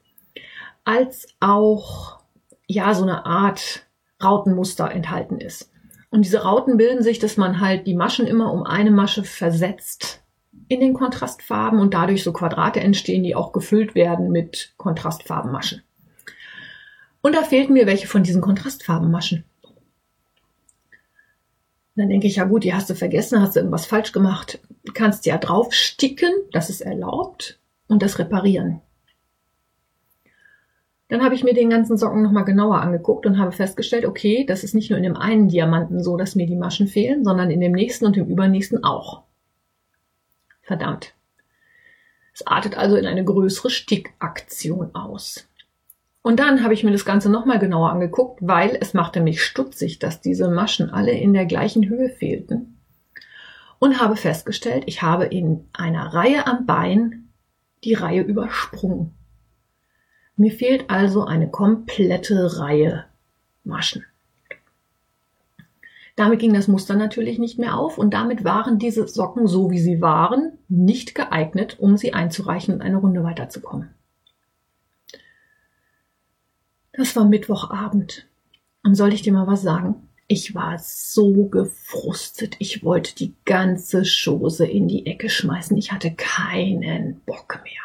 als 0.84 1.27
auch 1.39 2.20
ja 2.67 2.93
so 2.93 3.03
eine 3.03 3.25
Art 3.25 3.86
Rautenmuster 4.24 4.91
enthalten 4.91 5.39
ist. 5.39 5.72
Und 6.10 6.25
diese 6.25 6.43
Rauten 6.43 6.77
bilden 6.77 7.03
sich, 7.03 7.20
dass 7.20 7.38
man 7.38 7.60
halt 7.60 7.88
die 7.88 7.96
Maschen 7.96 8.27
immer 8.27 8.51
um 8.51 8.63
eine 8.63 8.91
Masche 8.91 9.24
versetzt 9.24 10.22
in 10.67 10.79
den 10.79 10.93
Kontrastfarben 10.93 11.79
und 11.79 11.93
dadurch 11.93 12.24
so 12.24 12.34
Quadrate 12.34 12.79
entstehen, 12.79 13.24
die 13.24 13.36
auch 13.36 13.51
gefüllt 13.51 13.96
werden 13.96 14.31
mit 14.31 14.74
Kontrastfarbenmaschen. 14.77 15.84
Und 17.22 17.36
da 17.36 17.43
fehlten 17.43 17.74
mir 17.74 17.86
welche 17.86 18.08
von 18.08 18.24
diesen 18.24 18.41
Kontrastfarbenmaschen. 18.41 19.46
Dann 22.01 22.10
denke 22.10 22.25
ich, 22.25 22.38
ja 22.38 22.46
gut, 22.46 22.63
die 22.63 22.74
hast 22.74 22.89
du 22.89 22.96
vergessen, 22.96 23.39
hast 23.39 23.55
du 23.55 23.60
irgendwas 23.60 23.86
falsch 23.86 24.12
gemacht. 24.12 24.60
Du 24.84 24.91
kannst 24.91 25.27
ja 25.27 25.38
draufsticken, 25.38 26.31
das 26.51 26.72
ist 26.72 26.81
erlaubt, 26.81 27.60
und 27.88 28.01
das 28.01 28.17
reparieren. 28.17 28.81
Dann 31.10 31.24
habe 31.24 31.36
ich 31.36 31.43
mir 31.43 31.53
den 31.53 31.70
ganzen 31.70 31.98
Socken 31.98 32.24
nochmal 32.24 32.43
genauer 32.43 32.81
angeguckt 32.81 33.27
und 33.27 33.38
habe 33.38 33.51
festgestellt, 33.51 34.05
okay, 34.05 34.46
das 34.48 34.63
ist 34.63 34.74
nicht 34.74 34.89
nur 34.89 34.98
in 34.98 35.03
dem 35.03 35.15
einen 35.15 35.48
Diamanten 35.48 36.01
so, 36.01 36.17
dass 36.17 36.34
mir 36.34 36.48
die 36.48 36.55
Maschen 36.55 36.88
fehlen, 36.88 37.24
sondern 37.24 37.51
in 37.51 37.60
dem 37.60 37.74
nächsten 37.74 38.08
und 38.08 38.15
dem 38.15 38.25
übernächsten 38.25 38.84
auch. 38.84 39.22
Verdammt. 40.63 41.13
Es 42.34 42.48
artet 42.48 42.79
also 42.79 42.96
in 42.96 43.05
eine 43.05 43.24
größere 43.24 43.70
Stickaktion 43.70 44.96
aus. 44.96 45.48
Und 46.24 46.40
dann 46.40 46.63
habe 46.63 46.74
ich 46.74 46.84
mir 46.84 46.92
das 46.92 47.06
Ganze 47.06 47.30
nochmal 47.30 47.58
genauer 47.58 47.90
angeguckt, 47.90 48.40
weil 48.42 48.78
es 48.80 48.94
machte 48.94 49.22
mich 49.22 49.44
stutzig, 49.44 50.00
dass 50.00 50.22
diese 50.22 50.50
Maschen 50.50 50.92
alle 50.92 51.12
in 51.12 51.34
der 51.34 51.46
gleichen 51.46 51.88
Höhe 51.90 52.10
fehlten. 52.10 52.78
Und 53.80 54.00
habe 54.00 54.16
festgestellt, 54.16 54.84
ich 54.86 55.01
habe 55.01 55.25
in 55.25 55.68
einer 55.74 56.13
Reihe 56.13 56.46
am 56.46 56.68
Bein 56.68 57.30
die 57.84 57.96
Reihe 57.96 58.22
übersprungen. 58.22 59.16
Mir 60.36 60.51
fehlt 60.51 60.90
also 60.92 61.25
eine 61.25 61.50
komplette 61.50 62.60
Reihe 62.60 63.06
Maschen. 63.63 64.06
Damit 66.16 66.40
ging 66.40 66.54
das 66.54 66.68
Muster 66.68 66.96
natürlich 66.96 67.40
nicht 67.40 67.58
mehr 67.58 67.78
auf 67.78 67.98
und 67.98 68.13
damit 68.13 68.44
waren 68.44 68.78
diese 68.78 69.08
Socken, 69.08 69.48
so 69.48 69.72
wie 69.72 69.80
sie 69.80 70.01
waren, 70.01 70.58
nicht 70.68 71.16
geeignet, 71.16 71.80
um 71.80 71.98
sie 71.98 72.13
einzureichen 72.13 72.75
und 72.75 72.82
eine 72.82 72.98
Runde 72.98 73.24
weiterzukommen. 73.24 73.90
Das 76.94 77.16
war 77.16 77.26
Mittwochabend. 77.26 78.28
Und 78.84 78.96
soll 78.96 79.14
ich 79.14 79.22
dir 79.22 79.34
mal 79.34 79.48
was 79.48 79.62
sagen? 79.62 80.08
Ich 80.28 80.56
war 80.56 80.80
so 80.80 81.46
gefrustet. 81.46 82.56
Ich 82.60 82.84
wollte 82.84 83.16
die 83.16 83.34
ganze 83.46 84.04
Chose 84.04 84.66
in 84.66 84.88
die 84.88 85.06
Ecke 85.06 85.30
schmeißen. 85.30 85.78
Ich 85.78 85.92
hatte 85.92 86.14
keinen 86.14 87.22
Bock 87.26 87.60
mehr. 87.64 87.82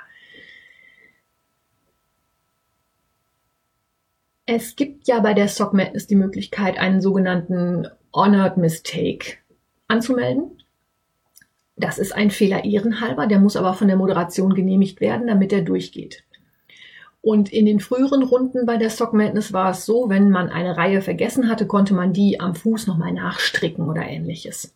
Es 4.47 4.77
gibt 4.77 5.09
ja 5.09 5.19
bei 5.19 5.35
der 5.35 5.49
Sock 5.49 5.73
Madness 5.73 6.07
die 6.07 6.15
Möglichkeit, 6.15 6.79
einen 6.79 7.01
sogenannten 7.01 7.89
Honored 8.13 8.57
Mistake 8.57 9.39
anzumelden. 9.89 10.63
Das 11.75 11.99
ist 11.99 12.13
ein 12.15 12.31
Fehler 12.31 12.65
ehrenhalber, 12.65 13.27
der 13.27 13.41
muss 13.41 13.57
aber 13.57 13.75
von 13.75 13.89
der 13.89 13.97
Moderation 13.97 14.55
genehmigt 14.55 15.01
werden, 15.01 15.27
damit 15.27 15.53
er 15.53 15.63
durchgeht. 15.63 16.23
Und 17.27 17.53
in 17.53 17.67
den 17.67 17.81
früheren 17.81 18.23
Runden 18.23 18.67
bei 18.67 18.77
der 18.77 18.89
Sock 18.89 19.13
Madness 19.13 19.53
war 19.53 19.73
es 19.73 19.85
so, 19.85 20.09
wenn 20.09 20.31
man 20.31 20.49
eine 20.49 20.77
Reihe 20.77 21.03
vergessen 21.03 21.49
hatte, 21.49 21.67
konnte 21.67 21.93
man 21.93 22.13
die 22.13 22.39
am 22.39 22.55
Fuß 22.55 22.87
nochmal 22.87 23.13
nachstricken 23.13 23.89
oder 23.89 24.03
ähnliches. 24.03 24.73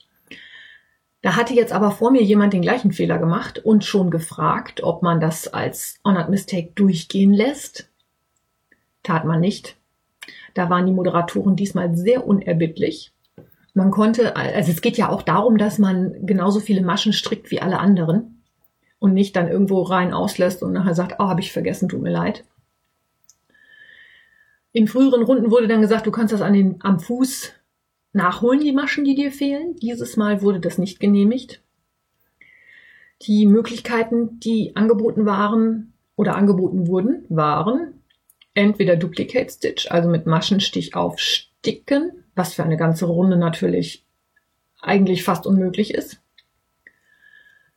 Da 1.23 1.37
hatte 1.37 1.55
jetzt 1.55 1.73
aber 1.73 1.93
vor 1.93 2.11
mir 2.11 2.25
jemand 2.25 2.53
den 2.53 2.63
gleichen 2.63 2.91
Fehler 2.91 3.19
gemacht 3.19 3.61
und 3.61 3.85
schon 3.85 4.11
gefragt, 4.11 4.83
ob 4.83 5.01
man 5.01 5.21
das 5.21 5.47
als 5.47 6.01
Honored 6.05 6.29
Mistake 6.29 6.73
durchgehen 6.75 7.33
lässt. 7.33 7.89
Tat 9.05 9.25
man 9.25 9.39
nicht. 9.39 9.77
Da 10.55 10.69
waren 10.69 10.87
die 10.87 10.93
Moderatoren 10.93 11.55
diesmal 11.55 11.95
sehr 11.95 12.27
unerbittlich. 12.27 13.13
Man 13.75 13.93
konnte, 13.93 14.35
also 14.35 14.73
es 14.73 14.83
geht 14.83 14.97
ja 14.97 15.09
auch 15.09 15.23
darum, 15.23 15.57
dass 15.57 15.79
man 15.79 16.27
genauso 16.27 16.59
viele 16.59 16.83
Maschen 16.83 17.13
strickt 17.13 17.53
wie 17.53 17.63
alle 17.63 17.79
anderen 17.79 18.40
und 19.01 19.15
nicht 19.15 19.35
dann 19.35 19.49
irgendwo 19.49 19.83
rein 19.83 20.13
auslässt 20.13 20.63
und 20.63 20.73
nachher 20.73 20.95
sagt, 20.95 21.17
oh, 21.19 21.25
habe 21.25 21.41
ich 21.41 21.53
vergessen, 21.53 21.89
tut 21.89 22.03
mir 22.03 22.13
leid. 22.13 22.45
In 24.73 24.87
früheren 24.87 25.23
Runden 25.23 25.51
wurde 25.51 25.67
dann 25.67 25.81
gesagt, 25.81 26.07
du 26.07 26.13
kannst 26.13 26.33
das 26.33 26.43
an 26.43 26.53
den, 26.53 26.77
am 26.81 27.01
Fuß 27.01 27.53
nachholen, 28.13 28.61
die 28.61 28.73
Maschen, 28.73 29.05
die 29.05 29.17
dir 29.17 29.33
fehlen. 29.33 29.75
Dieses 29.77 30.17
Mal 30.17 30.43
wurde 30.43 30.61
das 30.61 30.79
nicht 30.79 31.01
genehmigt. 31.01 31.61
Die 33.23 33.47
Möglichkeiten, 33.47 34.39
die 34.39 34.77
angeboten 34.77 35.27
waren 35.27 35.95
oder 36.15 36.37
angeboten 36.37 36.87
wurden, 36.87 37.25
waren 37.29 37.95
entweder 38.55 38.97
Duplicate 38.97 39.51
Stitch, 39.51 39.91
also 39.91 40.09
mit 40.09 40.27
Maschenstich 40.27 40.95
aufsticken, 40.95 42.25
was 42.35 42.55
für 42.55 42.63
eine 42.63 42.77
ganze 42.77 43.07
Runde 43.07 43.37
natürlich 43.37 44.05
eigentlich 44.81 45.25
fast 45.25 45.47
unmöglich 45.47 45.95
ist. 45.95 46.21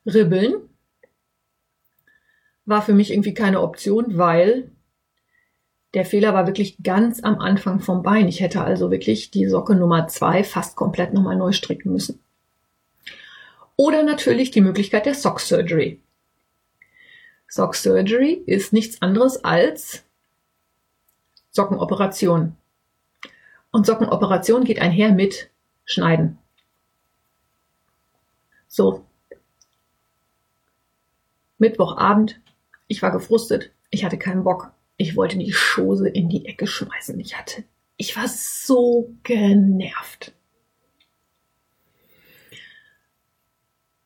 Ribbeln 0.06 0.56
war 2.65 2.82
für 2.82 2.93
mich 2.93 3.12
irgendwie 3.12 3.34
keine 3.34 3.62
Option, 3.62 4.17
weil 4.17 4.72
der 5.93 6.05
Fehler 6.05 6.34
war 6.34 6.48
wirklich 6.48 6.82
ganz 6.82 7.24
am 7.24 7.39
Anfang 7.39 7.79
vom 7.79 8.01
Bein. 8.01 8.27
Ich 8.27 8.39
hätte 8.39 8.63
also 8.63 8.89
wirklich 8.89 9.32
die 9.32 9.48
Socke 9.48 9.75
Nummer 9.75 10.08
zwei 10.08 10.43
fast 10.43 10.75
komplett 10.75 11.13
nochmal 11.13 11.36
neu 11.36 11.51
stricken 11.51 11.91
müssen. 11.91 12.20
Oder 13.75 14.03
natürlich 14.03 14.51
die 14.51 14.62
Möglichkeit 14.62 15.05
der 15.05 15.15
Sock 15.15 15.39
Surgery. 15.39 16.01
Sock 17.48 17.75
Surgery 17.75 18.41
ist 18.46 18.74
nichts 18.74 19.01
anderes 19.01 19.43
als 19.43 20.03
Sockenoperation. 21.51 22.55
Und 23.72 23.86
Sockenoperation 23.86 24.63
geht 24.63 24.79
einher 24.79 25.12
mit 25.12 25.51
Schneiden. 25.86 26.39
So. 28.67 29.05
Mittwochabend. 31.60 32.39
Ich 32.94 33.02
war 33.02 33.12
gefrustet. 33.12 33.72
Ich 33.90 34.06
hatte 34.06 34.20
keinen 34.20 34.44
Bock. 34.44 34.72
Ich 34.98 35.16
wollte 35.16 35.40
die 35.40 35.52
Schose 35.52 36.08
in 36.08 36.30
die 36.30 36.46
Ecke 36.46 36.68
schmeißen. 36.68 37.20
Ich 37.20 37.36
hatte, 37.36 37.64
ich 37.98 38.16
war 38.16 38.28
so 38.28 39.16
genervt. 39.24 40.32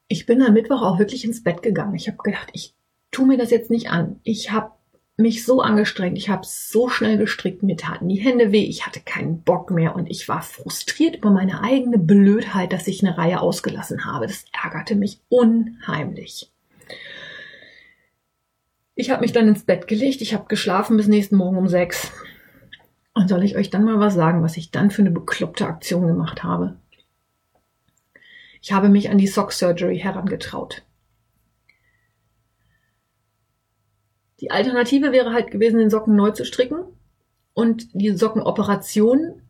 Ich 0.07 0.25
bin 0.25 0.41
am 0.41 0.53
Mittwoch 0.53 0.81
auch 0.81 0.99
wirklich 0.99 1.25
ins 1.25 1.43
Bett 1.43 1.61
gegangen. 1.61 1.95
Ich 1.95 2.07
habe 2.07 2.17
gedacht, 2.23 2.47
ich 2.53 2.75
tu 3.11 3.25
mir 3.25 3.37
das 3.37 3.51
jetzt 3.51 3.69
nicht 3.69 3.89
an. 3.89 4.21
Ich 4.23 4.51
habe 4.51 4.71
mich 5.17 5.43
so 5.43 5.59
angestrengt, 5.59 6.17
ich 6.17 6.29
habe 6.29 6.45
so 6.45 6.87
schnell 6.87 7.17
gestrickt, 7.17 7.63
mir 7.63 7.75
taten 7.75 8.07
die 8.07 8.21
Hände 8.21 8.53
weh, 8.53 8.63
ich 8.63 8.85
hatte 8.85 9.01
keinen 9.01 9.41
Bock 9.41 9.69
mehr 9.69 9.97
und 9.97 10.09
ich 10.09 10.29
war 10.29 10.41
frustriert 10.41 11.17
über 11.17 11.31
meine 11.31 11.61
eigene 11.61 11.97
Blödheit, 11.97 12.71
dass 12.71 12.87
ich 12.87 13.05
eine 13.05 13.17
Reihe 13.17 13.41
ausgelassen 13.41 14.05
habe. 14.05 14.27
Das 14.27 14.45
ärgerte 14.63 14.95
mich 14.95 15.19
unheimlich. 15.27 16.53
Ich 18.99 19.11
habe 19.11 19.21
mich 19.21 19.31
dann 19.31 19.47
ins 19.47 19.63
Bett 19.63 19.87
gelegt, 19.87 20.21
ich 20.21 20.33
habe 20.33 20.47
geschlafen 20.47 20.97
bis 20.97 21.07
nächsten 21.07 21.35
Morgen 21.35 21.55
um 21.55 21.67
sechs. 21.67 22.11
Und 23.13 23.29
soll 23.29 23.43
ich 23.43 23.55
euch 23.55 23.69
dann 23.69 23.83
mal 23.83 23.99
was 23.99 24.15
sagen, 24.15 24.41
was 24.41 24.57
ich 24.57 24.71
dann 24.71 24.89
für 24.89 25.03
eine 25.03 25.11
bekloppte 25.11 25.67
Aktion 25.67 26.07
gemacht 26.07 26.43
habe? 26.43 26.77
Ich 28.59 28.71
habe 28.71 28.89
mich 28.89 29.11
an 29.11 29.19
die 29.19 29.27
Sock 29.27 29.53
Surgery 29.53 29.99
herangetraut. 29.99 30.81
Die 34.39 34.49
Alternative 34.49 35.11
wäre 35.11 35.31
halt 35.31 35.51
gewesen, 35.51 35.77
den 35.77 35.91
Socken 35.91 36.15
neu 36.15 36.31
zu 36.31 36.43
stricken. 36.43 36.83
Und 37.53 37.93
die 37.93 38.17
Sockenoperation 38.17 39.43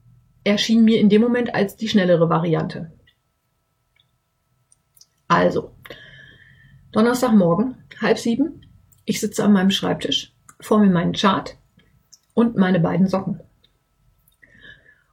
erschien 0.43 0.83
mir 0.83 0.99
in 0.99 1.07
dem 1.07 1.21
Moment 1.21 1.55
als 1.55 1.77
die 1.77 1.87
schnellere 1.87 2.29
Variante. 2.29 2.91
Also, 5.29 5.71
Donnerstagmorgen, 6.91 7.77
halb 8.01 8.17
sieben, 8.17 8.66
ich 9.07 9.21
sitze 9.21 9.43
an 9.43 9.53
meinem 9.53 9.71
Schreibtisch, 9.71 10.33
vor 10.59 10.79
mir 10.79 10.91
meinen 10.91 11.13
Chart 11.13 11.55
und 12.33 12.57
meine 12.57 12.81
beiden 12.81 13.07
Socken. 13.07 13.39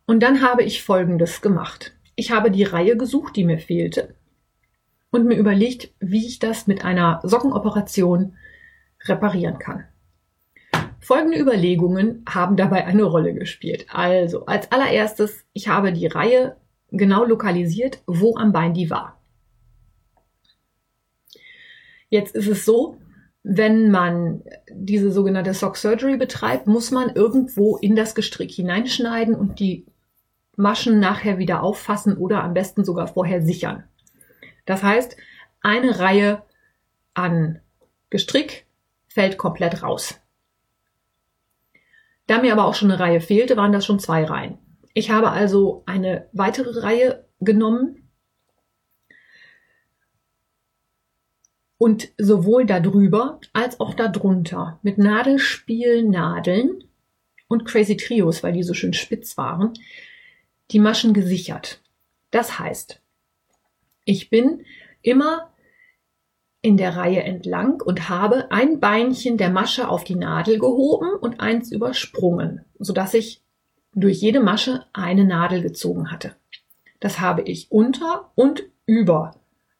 Und 0.04 0.20
dann 0.20 0.42
habe 0.42 0.64
ich 0.64 0.82
Folgendes 0.82 1.40
gemacht. 1.40 1.94
Ich 2.16 2.32
habe 2.32 2.50
die 2.50 2.64
Reihe 2.64 2.96
gesucht, 2.96 3.36
die 3.36 3.44
mir 3.44 3.58
fehlte 3.58 4.14
und 5.10 5.26
mir 5.26 5.36
überlegt, 5.36 5.94
wie 6.00 6.26
ich 6.26 6.40
das 6.40 6.66
mit 6.66 6.84
einer 6.84 7.20
Sockenoperation 7.22 8.36
reparieren 9.06 9.58
kann. 9.58 9.84
Folgende 10.98 11.38
Überlegungen 11.38 12.24
haben 12.28 12.56
dabei 12.56 12.86
eine 12.86 13.04
Rolle 13.04 13.32
gespielt. 13.32 13.86
Also, 13.90 14.46
als 14.46 14.72
allererstes, 14.72 15.44
ich 15.52 15.68
habe 15.68 15.92
die 15.92 16.08
Reihe 16.08 16.56
genau 16.90 17.24
lokalisiert, 17.24 18.02
wo 18.06 18.36
am 18.36 18.52
Bein 18.52 18.74
die 18.74 18.90
war. 18.90 19.20
Jetzt 22.08 22.34
ist 22.34 22.48
es 22.48 22.64
so, 22.64 22.98
wenn 23.44 23.90
man 23.90 24.42
diese 24.70 25.12
sogenannte 25.12 25.52
Sock 25.52 25.76
Surgery 25.76 26.16
betreibt, 26.16 26.66
muss 26.66 26.90
man 26.90 27.14
irgendwo 27.14 27.76
in 27.76 27.94
das 27.94 28.14
Gestrick 28.14 28.50
hineinschneiden 28.50 29.34
und 29.34 29.60
die 29.60 29.86
Maschen 30.56 30.98
nachher 30.98 31.36
wieder 31.36 31.62
auffassen 31.62 32.16
oder 32.16 32.42
am 32.42 32.54
besten 32.54 32.84
sogar 32.84 33.06
vorher 33.06 33.42
sichern. 33.42 33.84
Das 34.64 34.82
heißt, 34.82 35.18
eine 35.60 35.98
Reihe 35.98 36.42
an 37.12 37.60
Gestrick 38.08 38.64
fällt 39.08 39.36
komplett 39.36 39.82
raus. 39.82 40.18
Da 42.26 42.40
mir 42.40 42.52
aber 42.54 42.64
auch 42.64 42.74
schon 42.74 42.90
eine 42.90 43.00
Reihe 43.00 43.20
fehlte, 43.20 43.58
waren 43.58 43.72
das 43.72 43.84
schon 43.84 43.98
zwei 43.98 44.24
Reihen. 44.24 44.56
Ich 44.94 45.10
habe 45.10 45.30
also 45.30 45.82
eine 45.84 46.28
weitere 46.32 46.80
Reihe 46.80 47.26
genommen 47.40 48.03
und 51.84 52.08
sowohl 52.16 52.64
darüber 52.64 53.42
als 53.52 53.78
auch 53.78 53.92
darunter 53.92 54.78
mit 54.80 54.96
Nadelspielnadeln 54.96 56.82
und 57.46 57.66
Crazy 57.66 57.98
Trios, 57.98 58.42
weil 58.42 58.54
die 58.54 58.62
so 58.62 58.72
schön 58.72 58.94
spitz 58.94 59.36
waren, 59.36 59.74
die 60.70 60.78
Maschen 60.78 61.12
gesichert. 61.12 61.82
Das 62.30 62.58
heißt, 62.58 63.02
ich 64.06 64.30
bin 64.30 64.64
immer 65.02 65.52
in 66.62 66.78
der 66.78 66.96
Reihe 66.96 67.22
entlang 67.22 67.82
und 67.82 68.08
habe 68.08 68.50
ein 68.50 68.80
Beinchen 68.80 69.36
der 69.36 69.50
Masche 69.50 69.86
auf 69.90 70.04
die 70.04 70.16
Nadel 70.16 70.58
gehoben 70.58 71.10
und 71.20 71.40
eins 71.40 71.70
übersprungen, 71.70 72.64
sodass 72.78 73.12
ich 73.12 73.42
durch 73.92 74.22
jede 74.22 74.40
Masche 74.40 74.86
eine 74.94 75.26
Nadel 75.26 75.60
gezogen 75.60 76.10
hatte. 76.10 76.34
Das 76.98 77.20
habe 77.20 77.42
ich 77.42 77.70
unter 77.70 78.32
und 78.36 78.62
über 78.86 79.34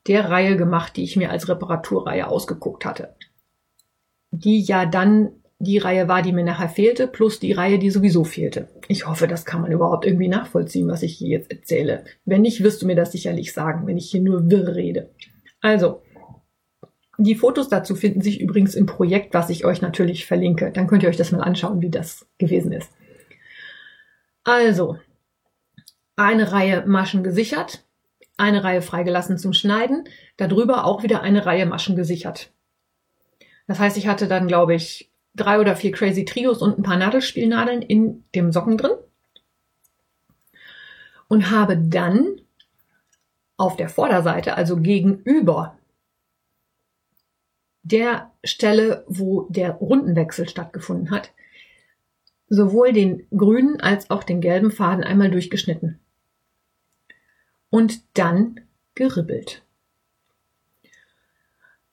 der 0.07 0.31
Reihe 0.31 0.57
gemacht, 0.57 0.97
die 0.97 1.05
ich 1.05 1.17
mir 1.17 1.31
als 1.31 1.49
Reparaturreihe 1.49 2.29
ausgeguckt 2.29 2.85
hatte. 2.85 3.14
Die 4.31 4.61
ja 4.61 4.87
dann 4.87 5.31
die 5.59 5.79
Reihe 5.79 6.09
war, 6.09 6.23
die 6.23 6.33
mir 6.33 6.45
nachher 6.45 6.69
fehlte, 6.69 7.07
plus 7.07 7.40
die 7.40 7.53
Reihe, 7.53 7.79
die 7.79 7.90
sowieso 7.90 8.25
fehlte. 8.25 8.69
Ich 8.88 9.07
hoffe, 9.07 9.27
das 9.27 9.45
kann 9.45 9.62
man 9.62 9.73
überhaupt 9.73 10.05
irgendwie 10.05 10.29
nachvollziehen, 10.29 10.88
was 10.88 11.03
ich 11.03 11.17
hier 11.17 11.29
jetzt 11.29 11.51
erzähle. 11.51 12.05
Wenn 12.25 12.43
nicht, 12.43 12.62
wirst 12.62 12.83
du 12.83 12.87
mir 12.87 12.97
das 12.97 13.12
sicherlich 13.12 13.53
sagen, 13.53 13.87
wenn 13.87 13.97
ich 13.97 14.11
hier 14.11 14.21
nur 14.21 14.51
wirr 14.51 14.75
rede. 14.75 15.11
Also, 15.61 16.03
die 17.17 17.37
Fotos 17.37 17.69
dazu 17.69 17.95
finden 17.95 18.21
sich 18.21 18.40
übrigens 18.40 18.75
im 18.75 18.87
Projekt, 18.87 19.35
was 19.35 19.49
ich 19.49 19.64
euch 19.64 19.81
natürlich 19.81 20.27
verlinke. 20.27 20.73
Dann 20.73 20.87
könnt 20.87 21.03
ihr 21.03 21.09
euch 21.09 21.17
das 21.17 21.33
mal 21.33 21.40
anschauen, 21.40 21.81
wie 21.81 21.90
das 21.90 22.27
gewesen 22.38 22.73
ist. 22.73 22.90
Also, 24.43 24.99
eine 26.17 26.53
Reihe 26.53 26.85
Maschen 26.87 27.23
gesichert, 27.23 27.85
eine 28.37 28.64
Reihe 28.64 28.83
freigelassen 28.83 29.38
zum 29.38 29.53
Schneiden, 29.53 30.09
darüber 30.37 30.85
auch 30.85 31.03
wieder 31.03 31.23
eine 31.23 31.47
Reihe 31.47 31.66
Maschen 31.66 31.97
gesichert. 31.97 32.53
Das 33.66 33.79
heißt, 33.79 33.97
ich 33.97 34.07
hatte 34.07 34.29
dann, 34.29 34.49
glaube 34.49 34.75
ich, 34.75 35.11
drei 35.35 35.59
oder 35.59 35.77
vier 35.77 35.92
Crazy 35.92 36.25
Trios 36.25 36.61
und 36.61 36.79
ein 36.79 36.83
paar 36.83 36.97
Nadelspielnadeln 36.97 37.83
in 37.83 38.25
dem 38.35 38.53
Socken 38.53 38.77
drin 38.77 38.92
und 41.29 41.51
habe 41.51 41.77
dann 41.79 42.40
auf 43.57 43.77
der 43.77 43.88
Vorderseite, 43.88 44.57
also 44.57 44.77
gegenüber 44.77 45.79
der 47.83 48.33
Stelle, 48.42 49.05
wo 49.07 49.42
der 49.49 49.73
Rundenwechsel 49.73 50.49
stattgefunden 50.49 51.11
hat, 51.11 51.33
sowohl 52.49 52.92
den 52.92 53.27
grünen 53.37 53.81
als 53.81 54.11
auch 54.11 54.25
den 54.25 54.40
gelben 54.40 54.70
Faden 54.70 55.05
einmal 55.05 55.31
durchgeschnitten 55.31 56.01
und 57.75 58.17
dann 58.17 58.61
geribbelt. 58.95 59.65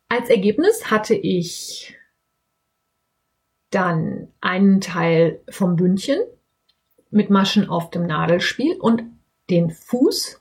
Als 0.09 0.29
Ergebnis 0.29 0.91
hatte 0.91 1.15
ich 1.15 1.97
dann 3.71 4.27
einen 4.41 4.79
Teil 4.79 5.41
vom 5.49 5.77
Bündchen 5.77 6.19
mit 7.09 7.31
Maschen 7.31 7.67
auf 7.67 7.89
dem 7.89 8.05
Nadelspiel 8.05 8.75
und 8.79 9.01
den 9.49 9.71
Fuß, 9.71 10.39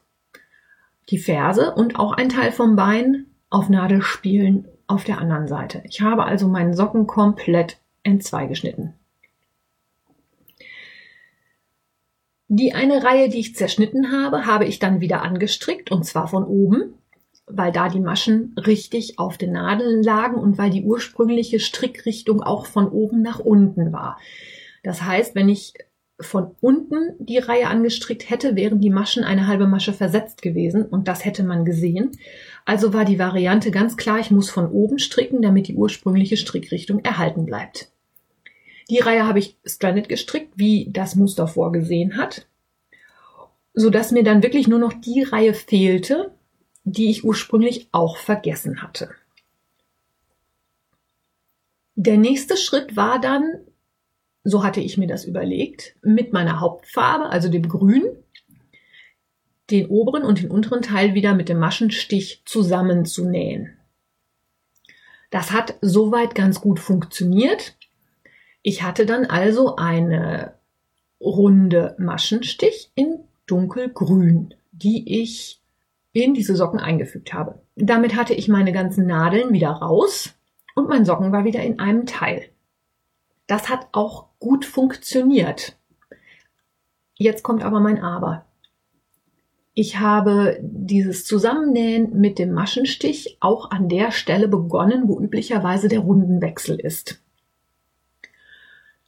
die 1.08 1.16
Ferse 1.16 1.74
und 1.74 1.98
auch 1.98 2.12
ein 2.12 2.28
Teil 2.28 2.52
vom 2.52 2.76
Bein 2.76 3.24
auf 3.48 3.70
Nadelspielen 3.70 4.68
auf 4.88 5.04
der 5.04 5.16
anderen 5.16 5.48
Seite. 5.48 5.80
Ich 5.86 6.02
habe 6.02 6.24
also 6.24 6.48
meinen 6.48 6.74
Socken 6.74 7.06
komplett 7.06 7.80
entzwei 8.02 8.46
Die 12.52 12.74
eine 12.74 13.04
Reihe, 13.04 13.28
die 13.28 13.38
ich 13.38 13.54
zerschnitten 13.54 14.10
habe, 14.10 14.44
habe 14.44 14.64
ich 14.64 14.80
dann 14.80 15.00
wieder 15.00 15.22
angestrickt 15.22 15.92
und 15.92 16.04
zwar 16.04 16.26
von 16.26 16.42
oben, 16.42 16.94
weil 17.46 17.70
da 17.70 17.88
die 17.88 18.00
Maschen 18.00 18.56
richtig 18.56 19.20
auf 19.20 19.38
den 19.38 19.52
Nadeln 19.52 20.02
lagen 20.02 20.34
und 20.34 20.58
weil 20.58 20.70
die 20.70 20.82
ursprüngliche 20.82 21.60
Strickrichtung 21.60 22.42
auch 22.42 22.66
von 22.66 22.88
oben 22.88 23.22
nach 23.22 23.38
unten 23.38 23.92
war. 23.92 24.18
Das 24.82 25.02
heißt, 25.02 25.36
wenn 25.36 25.48
ich 25.48 25.74
von 26.20 26.56
unten 26.60 27.14
die 27.20 27.38
Reihe 27.38 27.68
angestrickt 27.68 28.28
hätte, 28.28 28.56
wären 28.56 28.80
die 28.80 28.90
Maschen 28.90 29.22
eine 29.22 29.46
halbe 29.46 29.68
Masche 29.68 29.92
versetzt 29.92 30.42
gewesen 30.42 30.84
und 30.84 31.06
das 31.06 31.24
hätte 31.24 31.44
man 31.44 31.64
gesehen. 31.64 32.10
Also 32.64 32.92
war 32.92 33.04
die 33.04 33.20
Variante 33.20 33.70
ganz 33.70 33.96
klar, 33.96 34.18
ich 34.18 34.32
muss 34.32 34.50
von 34.50 34.68
oben 34.72 34.98
stricken, 34.98 35.40
damit 35.40 35.68
die 35.68 35.76
ursprüngliche 35.76 36.36
Strickrichtung 36.36 36.98
erhalten 37.04 37.46
bleibt. 37.46 37.92
Die 38.90 38.98
Reihe 38.98 39.26
habe 39.26 39.38
ich 39.38 39.56
stranded 39.64 40.08
gestrickt, 40.08 40.52
wie 40.56 40.88
das 40.90 41.14
Muster 41.14 41.46
vorgesehen 41.46 42.16
hat, 42.16 42.46
so 43.72 43.88
dass 43.88 44.10
mir 44.10 44.24
dann 44.24 44.42
wirklich 44.42 44.66
nur 44.66 44.80
noch 44.80 44.92
die 44.92 45.22
Reihe 45.22 45.54
fehlte, 45.54 46.32
die 46.82 47.08
ich 47.08 47.24
ursprünglich 47.24 47.88
auch 47.92 48.16
vergessen 48.16 48.82
hatte. 48.82 49.10
Der 51.94 52.16
nächste 52.16 52.56
Schritt 52.56 52.96
war 52.96 53.20
dann, 53.20 53.60
so 54.42 54.64
hatte 54.64 54.80
ich 54.80 54.98
mir 54.98 55.06
das 55.06 55.24
überlegt, 55.24 55.94
mit 56.02 56.32
meiner 56.32 56.60
Hauptfarbe, 56.60 57.26
also 57.26 57.48
dem 57.48 57.68
Grün, 57.68 58.04
den 59.70 59.86
oberen 59.86 60.24
und 60.24 60.40
den 60.40 60.50
unteren 60.50 60.82
Teil 60.82 61.14
wieder 61.14 61.34
mit 61.34 61.48
dem 61.48 61.58
Maschenstich 61.58 62.42
zusammenzunähen. 62.44 63.76
Das 65.30 65.52
hat 65.52 65.74
soweit 65.80 66.34
ganz 66.34 66.60
gut 66.60 66.80
funktioniert. 66.80 67.76
Ich 68.62 68.82
hatte 68.82 69.06
dann 69.06 69.24
also 69.24 69.76
eine 69.76 70.54
runde 71.20 71.94
Maschenstich 71.98 72.90
in 72.94 73.20
dunkelgrün, 73.46 74.54
die 74.72 75.20
ich 75.22 75.60
in 76.12 76.34
diese 76.34 76.56
Socken 76.56 76.80
eingefügt 76.80 77.32
habe. 77.32 77.62
Damit 77.76 78.16
hatte 78.16 78.34
ich 78.34 78.48
meine 78.48 78.72
ganzen 78.72 79.06
Nadeln 79.06 79.52
wieder 79.52 79.70
raus 79.70 80.34
und 80.74 80.88
mein 80.88 81.04
Socken 81.04 81.32
war 81.32 81.44
wieder 81.44 81.62
in 81.62 81.78
einem 81.78 82.06
Teil. 82.06 82.44
Das 83.46 83.68
hat 83.68 83.88
auch 83.92 84.28
gut 84.38 84.64
funktioniert. 84.64 85.76
Jetzt 87.14 87.42
kommt 87.42 87.62
aber 87.62 87.80
mein 87.80 88.02
Aber. 88.02 88.46
Ich 89.74 89.98
habe 89.98 90.58
dieses 90.62 91.24
Zusammennähen 91.24 92.18
mit 92.18 92.38
dem 92.38 92.52
Maschenstich 92.52 93.38
auch 93.40 93.70
an 93.70 93.88
der 93.88 94.10
Stelle 94.10 94.48
begonnen, 94.48 95.08
wo 95.08 95.20
üblicherweise 95.20 95.88
der 95.88 96.00
Rundenwechsel 96.00 96.78
ist. 96.78 97.22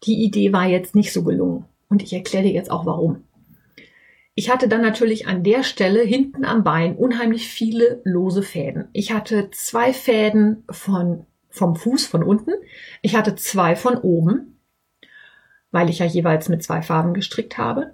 Die 0.04 0.22
Idee 0.24 0.52
war 0.52 0.66
jetzt 0.66 0.94
nicht 0.94 1.12
so 1.12 1.22
gelungen 1.22 1.64
und 1.88 2.02
ich 2.02 2.12
erkläre 2.12 2.44
dir 2.44 2.52
jetzt 2.52 2.70
auch 2.70 2.86
warum. 2.86 3.24
Ich 4.34 4.50
hatte 4.50 4.66
dann 4.66 4.80
natürlich 4.80 5.26
an 5.26 5.44
der 5.44 5.62
Stelle 5.62 6.00
hinten 6.02 6.44
am 6.44 6.64
Bein 6.64 6.96
unheimlich 6.96 7.48
viele 7.48 8.00
lose 8.04 8.42
Fäden. 8.42 8.88
Ich 8.92 9.12
hatte 9.12 9.50
zwei 9.50 9.92
Fäden 9.92 10.64
von, 10.70 11.26
vom 11.50 11.76
Fuß 11.76 12.06
von 12.06 12.22
unten. 12.22 12.52
Ich 13.02 13.14
hatte 13.14 13.34
zwei 13.34 13.76
von 13.76 13.98
oben, 13.98 14.58
weil 15.70 15.90
ich 15.90 15.98
ja 15.98 16.06
jeweils 16.06 16.48
mit 16.48 16.62
zwei 16.62 16.80
Farben 16.80 17.12
gestrickt 17.12 17.58
habe. 17.58 17.92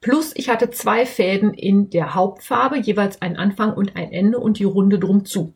Plus 0.00 0.32
ich 0.34 0.48
hatte 0.48 0.70
zwei 0.70 1.04
Fäden 1.04 1.52
in 1.52 1.90
der 1.90 2.14
Hauptfarbe, 2.14 2.78
jeweils 2.78 3.20
ein 3.20 3.36
Anfang 3.36 3.74
und 3.74 3.94
ein 3.94 4.10
Ende 4.10 4.38
und 4.38 4.58
die 4.58 4.64
Runde 4.64 4.98
drum 4.98 5.26
zu. 5.26 5.52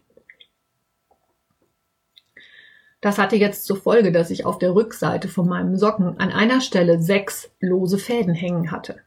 Das 3.01 3.19
hatte 3.19 3.37
jetzt 3.37 3.65
zur 3.65 3.77
Folge, 3.77 4.11
dass 4.11 4.31
ich 4.31 4.45
auf 4.45 4.59
der 4.59 4.75
Rückseite 4.75 5.29
von 5.29 5.49
meinem 5.49 5.77
Socken 5.77 6.19
an 6.19 6.33
einer 6.33 6.61
Stelle 6.61 7.01
sechs 7.01 7.51
lose 7.61 7.99
Fäden 7.99 8.35
hängen 8.35 8.73
hatte. 8.73 9.01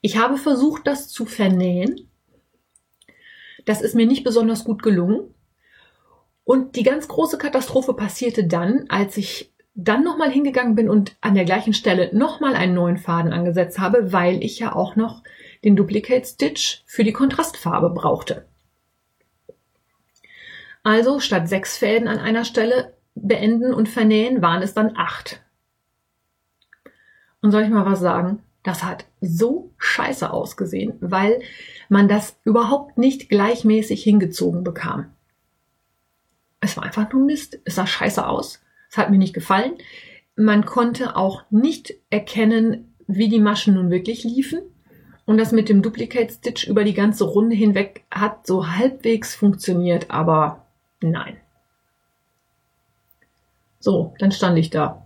Ich 0.00 0.18
habe 0.18 0.36
versucht, 0.36 0.86
das 0.86 1.08
zu 1.08 1.24
vernähen. 1.24 2.08
Das 3.64 3.80
ist 3.80 3.94
mir 3.94 4.06
nicht 4.06 4.22
besonders 4.22 4.64
gut 4.64 4.82
gelungen. 4.82 5.34
Und 6.44 6.76
die 6.76 6.82
ganz 6.82 7.08
große 7.08 7.36
Katastrophe 7.36 7.94
passierte 7.94 8.44
dann, 8.44 8.86
als 8.88 9.16
ich 9.16 9.52
dann 9.74 10.02
nochmal 10.02 10.30
hingegangen 10.30 10.74
bin 10.74 10.88
und 10.88 11.16
an 11.20 11.34
der 11.34 11.44
gleichen 11.44 11.72
Stelle 11.72 12.10
nochmal 12.12 12.54
einen 12.54 12.74
neuen 12.74 12.96
Faden 12.96 13.32
angesetzt 13.32 13.78
habe, 13.78 14.12
weil 14.12 14.42
ich 14.42 14.58
ja 14.58 14.74
auch 14.74 14.96
noch 14.96 15.22
den 15.64 15.76
Duplicate 15.76 16.26
Stitch 16.26 16.82
für 16.86 17.04
die 17.04 17.12
Kontrastfarbe 17.12 17.90
brauchte. 17.90 18.46
Also 20.82 21.20
statt 21.20 21.48
sechs 21.48 21.76
Fäden 21.76 22.08
an 22.08 22.18
einer 22.18 22.44
Stelle 22.44 22.94
beenden 23.14 23.74
und 23.74 23.88
vernähen, 23.88 24.42
waren 24.42 24.62
es 24.62 24.74
dann 24.74 24.96
acht. 24.96 25.42
Und 27.40 27.50
soll 27.50 27.62
ich 27.62 27.70
mal 27.70 27.86
was 27.86 28.00
sagen? 28.00 28.42
Das 28.62 28.82
hat 28.82 29.06
so 29.20 29.72
scheiße 29.78 30.30
ausgesehen, 30.30 30.94
weil 31.00 31.40
man 31.88 32.08
das 32.08 32.36
überhaupt 32.44 32.98
nicht 32.98 33.28
gleichmäßig 33.28 34.02
hingezogen 34.02 34.64
bekam. 34.64 35.12
Es 36.60 36.76
war 36.76 36.84
einfach 36.84 37.10
nur 37.12 37.24
Mist. 37.24 37.60
Es 37.64 37.76
sah 37.76 37.86
scheiße 37.86 38.26
aus. 38.26 38.60
Es 38.90 38.98
hat 38.98 39.10
mir 39.10 39.18
nicht 39.18 39.34
gefallen. 39.34 39.74
Man 40.36 40.66
konnte 40.66 41.16
auch 41.16 41.44
nicht 41.50 41.94
erkennen, 42.10 42.94
wie 43.06 43.28
die 43.28 43.40
Maschen 43.40 43.74
nun 43.74 43.90
wirklich 43.90 44.24
liefen. 44.24 44.60
Und 45.24 45.38
das 45.38 45.52
mit 45.52 45.68
dem 45.68 45.82
Duplicate 45.82 46.32
Stitch 46.32 46.66
über 46.66 46.84
die 46.84 46.94
ganze 46.94 47.24
Runde 47.24 47.54
hinweg 47.54 48.04
hat 48.10 48.46
so 48.46 48.68
halbwegs 48.68 49.34
funktioniert, 49.34 50.10
aber 50.10 50.67
nein. 51.00 51.36
So, 53.80 54.14
dann 54.18 54.32
stand 54.32 54.58
ich 54.58 54.70
da 54.70 55.04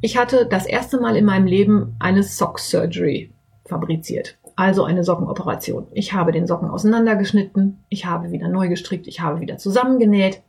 ich 0.00 0.16
hatte 0.16 0.46
das 0.46 0.66
erste 0.66 0.98
Mal 0.98 1.16
in 1.16 1.24
meinem 1.24 1.46
Leben 1.46 1.94
eine 1.98 2.22
Sock 2.22 2.58
Surgery 2.58 3.32
fabriziert. 3.66 4.38
Also 4.56 4.84
eine 4.84 5.04
Sockenoperation. 5.04 5.86
Ich 5.92 6.12
habe 6.12 6.32
den 6.32 6.46
Socken 6.46 6.68
auseinandergeschnitten, 6.68 7.84
ich 7.88 8.06
habe 8.06 8.32
wieder 8.32 8.48
neu 8.48 8.68
gestrickt, 8.68 9.06
ich 9.06 9.20
habe 9.20 9.40
wieder 9.40 9.58
zusammengenäht. 9.58 10.42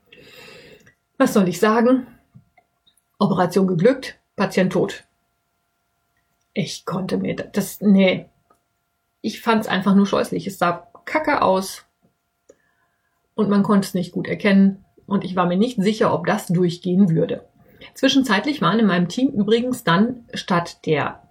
Was 1.18 1.34
soll 1.34 1.48
ich 1.48 1.60
sagen? 1.60 2.08
Operation 3.20 3.68
geglückt, 3.68 4.18
Patient 4.36 4.74
tot. 4.74 5.04
Ich 6.54 6.86
konnte 6.86 7.18
mir 7.18 7.36
das, 7.36 7.80
nee. 7.82 8.26
Ich 9.22 9.42
fand 9.42 9.62
es 9.62 9.68
einfach 9.68 9.96
nur 9.96 10.08
scheußlich. 10.08 10.48
Es 10.48 10.58
sah 10.58 10.88
kacke 11.06 11.42
aus 11.42 11.86
und 13.36 13.50
man 13.50 13.64
konnte 13.64 13.88
es 13.88 13.94
nicht 13.94 14.12
gut 14.12 14.28
erkennen 14.28 14.86
und 15.06 15.24
ich 15.24 15.36
war 15.36 15.46
mir 15.46 15.58
nicht 15.58 15.82
sicher, 15.82 16.14
ob 16.14 16.26
das 16.26 16.48
durchgehen 16.48 17.10
würde. 17.10 17.46
Zwischenzeitlich 17.94 18.62
waren 18.62 18.80
in 18.80 18.86
meinem 18.86 19.08
Team 19.08 19.30
übrigens 19.30 19.84
dann 19.84 20.26
statt 20.34 20.86
der 20.86 21.22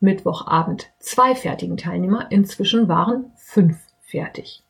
Mittwochabend 0.00 0.90
zwei 0.98 1.34
fertigen 1.34 1.76
Teilnehmer, 1.76 2.30
inzwischen 2.30 2.88
waren 2.88 3.32
fünf 3.36 3.78
fertig. 4.00 4.62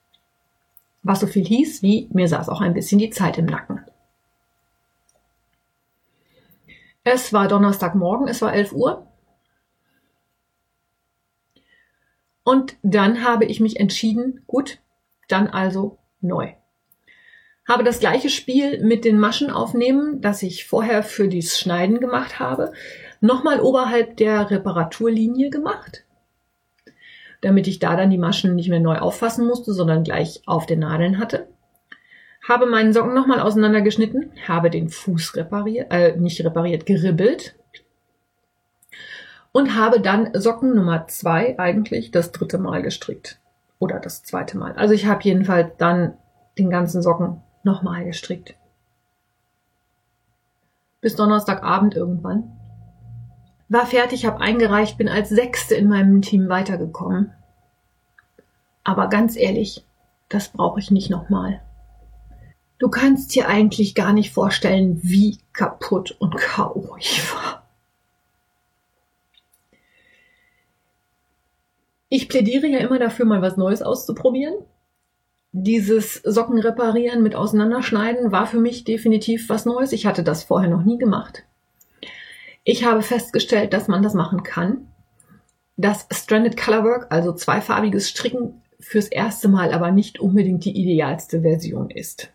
Was 1.02 1.20
so 1.20 1.26
viel 1.26 1.44
hieß, 1.44 1.82
wie 1.82 2.08
mir 2.12 2.28
saß 2.28 2.48
auch 2.48 2.60
ein 2.60 2.74
bisschen 2.74 2.98
die 2.98 3.10
Zeit 3.10 3.38
im 3.38 3.46
Nacken. 3.46 3.84
Es 7.04 7.32
war 7.32 7.48
Donnerstagmorgen, 7.48 8.28
es 8.28 8.42
war 8.42 8.52
11 8.54 8.72
Uhr. 8.72 9.06
Und 12.44 12.76
dann 12.82 13.24
habe 13.24 13.44
ich 13.44 13.60
mich 13.60 13.80
entschieden, 13.80 14.42
gut, 14.46 14.78
dann 15.28 15.48
also 15.48 15.98
neu 16.22 16.54
habe 17.66 17.84
das 17.84 18.00
gleiche 18.00 18.28
Spiel 18.28 18.82
mit 18.82 19.04
den 19.04 19.18
Maschen 19.18 19.50
aufnehmen, 19.50 20.20
das 20.20 20.42
ich 20.42 20.66
vorher 20.66 21.02
für 21.02 21.28
dieses 21.28 21.58
Schneiden 21.58 22.00
gemacht 22.00 22.40
habe, 22.40 22.72
nochmal 23.20 23.60
oberhalb 23.60 24.16
der 24.16 24.50
Reparaturlinie 24.50 25.50
gemacht, 25.50 26.04
damit 27.40 27.68
ich 27.68 27.78
da 27.78 27.96
dann 27.96 28.10
die 28.10 28.18
Maschen 28.18 28.54
nicht 28.54 28.68
mehr 28.68 28.80
neu 28.80 28.96
auffassen 28.96 29.46
musste, 29.46 29.72
sondern 29.72 30.04
gleich 30.04 30.42
auf 30.46 30.66
den 30.66 30.80
Nadeln 30.80 31.18
hatte. 31.18 31.48
Habe 32.46 32.66
meinen 32.66 32.92
Socken 32.92 33.14
nochmal 33.14 33.38
auseinandergeschnitten, 33.38 34.32
habe 34.48 34.68
den 34.68 34.88
Fuß 34.88 35.36
repariert, 35.36 35.92
äh, 35.92 36.16
nicht 36.16 36.44
repariert, 36.44 36.86
geribbelt 36.86 37.54
und 39.52 39.76
habe 39.76 40.00
dann 40.00 40.30
Socken 40.34 40.74
Nummer 40.74 41.06
zwei 41.06 41.56
eigentlich 41.60 42.10
das 42.10 42.32
dritte 42.32 42.58
Mal 42.58 42.82
gestrickt. 42.82 43.38
Oder 43.82 43.98
das 43.98 44.22
zweite 44.22 44.56
Mal. 44.56 44.74
Also 44.74 44.94
ich 44.94 45.06
habe 45.06 45.24
jedenfalls 45.24 45.72
dann 45.76 46.14
den 46.56 46.70
ganzen 46.70 47.02
Socken 47.02 47.42
nochmal 47.64 48.04
gestrickt. 48.04 48.54
Bis 51.00 51.16
Donnerstagabend 51.16 51.96
irgendwann. 51.96 52.56
War 53.68 53.84
fertig, 53.84 54.24
habe 54.24 54.40
eingereicht, 54.40 54.98
bin 54.98 55.08
als 55.08 55.30
Sechste 55.30 55.74
in 55.74 55.88
meinem 55.88 56.22
Team 56.22 56.48
weitergekommen. 56.48 57.32
Aber 58.84 59.08
ganz 59.08 59.34
ehrlich, 59.34 59.84
das 60.28 60.50
brauche 60.50 60.78
ich 60.78 60.92
nicht 60.92 61.10
nochmal. 61.10 61.60
Du 62.78 62.88
kannst 62.88 63.34
dir 63.34 63.48
eigentlich 63.48 63.96
gar 63.96 64.12
nicht 64.12 64.32
vorstellen, 64.32 65.00
wie 65.02 65.40
kaputt 65.52 66.12
und 66.20 66.36
K.O. 66.36 66.94
ich 67.00 67.34
war. 67.34 67.61
Ich 72.12 72.28
plädiere 72.28 72.66
ja 72.66 72.78
immer 72.78 72.98
dafür, 72.98 73.24
mal 73.24 73.40
was 73.40 73.56
Neues 73.56 73.80
auszuprobieren 73.80 74.54
dieses 75.52 76.14
Socken 76.14 76.58
reparieren 76.58 77.22
mit 77.22 77.34
Auseinanderschneiden 77.34 78.32
war 78.32 78.46
für 78.46 78.58
mich 78.58 78.84
definitiv 78.84 79.50
was 79.50 79.66
Neues. 79.66 79.92
Ich 79.92 80.06
hatte 80.06 80.24
das 80.24 80.44
vorher 80.44 80.70
noch 80.70 80.82
nie 80.82 80.96
gemacht. 80.96 81.44
Ich 82.64 82.84
habe 82.84 83.02
festgestellt, 83.02 83.74
dass 83.74 83.86
man 83.86 84.02
das 84.02 84.14
machen 84.14 84.42
kann. 84.42 84.88
Das 85.76 86.06
Stranded 86.10 86.56
Colorwork, 86.56 87.06
also 87.10 87.34
zweifarbiges 87.34 88.08
Stricken, 88.08 88.62
fürs 88.80 89.08
erste 89.08 89.48
Mal 89.48 89.72
aber 89.72 89.90
nicht 89.90 90.20
unbedingt 90.20 90.64
die 90.64 90.76
idealste 90.76 91.42
Version 91.42 91.90
ist. 91.90 92.30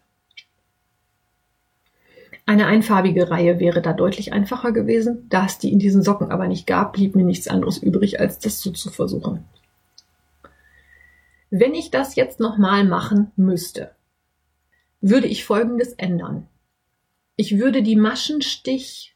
Eine 2.45 2.67
einfarbige 2.67 3.29
Reihe 3.29 3.59
wäre 3.59 3.81
da 3.81 3.93
deutlich 3.93 4.31
einfacher 4.31 4.71
gewesen. 4.71 5.25
Da 5.29 5.45
es 5.45 5.57
die 5.57 5.73
in 5.73 5.79
diesen 5.79 6.03
Socken 6.03 6.31
aber 6.31 6.47
nicht 6.47 6.67
gab, 6.67 6.93
blieb 6.93 7.15
mir 7.15 7.25
nichts 7.25 7.47
anderes 7.47 7.79
übrig, 7.79 8.19
als 8.19 8.39
das 8.39 8.61
so 8.61 8.71
zu 8.71 8.89
versuchen. 8.89 9.43
Wenn 11.49 11.73
ich 11.73 11.91
das 11.91 12.15
jetzt 12.15 12.39
nochmal 12.39 12.83
machen 12.83 13.31
müsste, 13.35 13.91
würde 15.01 15.27
ich 15.27 15.45
Folgendes 15.45 15.93
ändern. 15.93 16.47
Ich 17.35 17.57
würde 17.57 17.83
die 17.83 17.95
Maschenstichreihe 17.95 19.13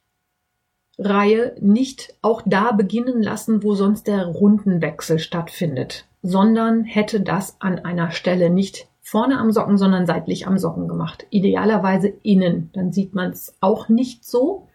nicht 1.59 2.15
auch 2.21 2.41
da 2.45 2.71
beginnen 2.71 3.21
lassen, 3.21 3.63
wo 3.63 3.73
sonst 3.75 4.07
der 4.07 4.25
Rundenwechsel 4.25 5.19
stattfindet. 5.19 6.05
sondern 6.21 6.83
hätte 6.83 7.21
das 7.21 7.59
an 7.59 7.79
einer 7.79 8.11
Stelle 8.11 8.49
nicht 8.49 8.87
vorne 9.01 9.39
am 9.39 9.51
Socken, 9.51 9.77
sondern 9.77 10.05
seitlich 10.05 10.47
am 10.47 10.57
Socken 10.57 10.87
gemacht. 10.87 11.25
Idealerweise 11.31 12.13
innen. 12.23 12.69
Dann 12.73 12.91
sieht 12.91 13.13
man 13.13 13.31
es 13.31 13.55
auch 13.59 13.89
nicht 13.89 14.23
so. 14.23 14.67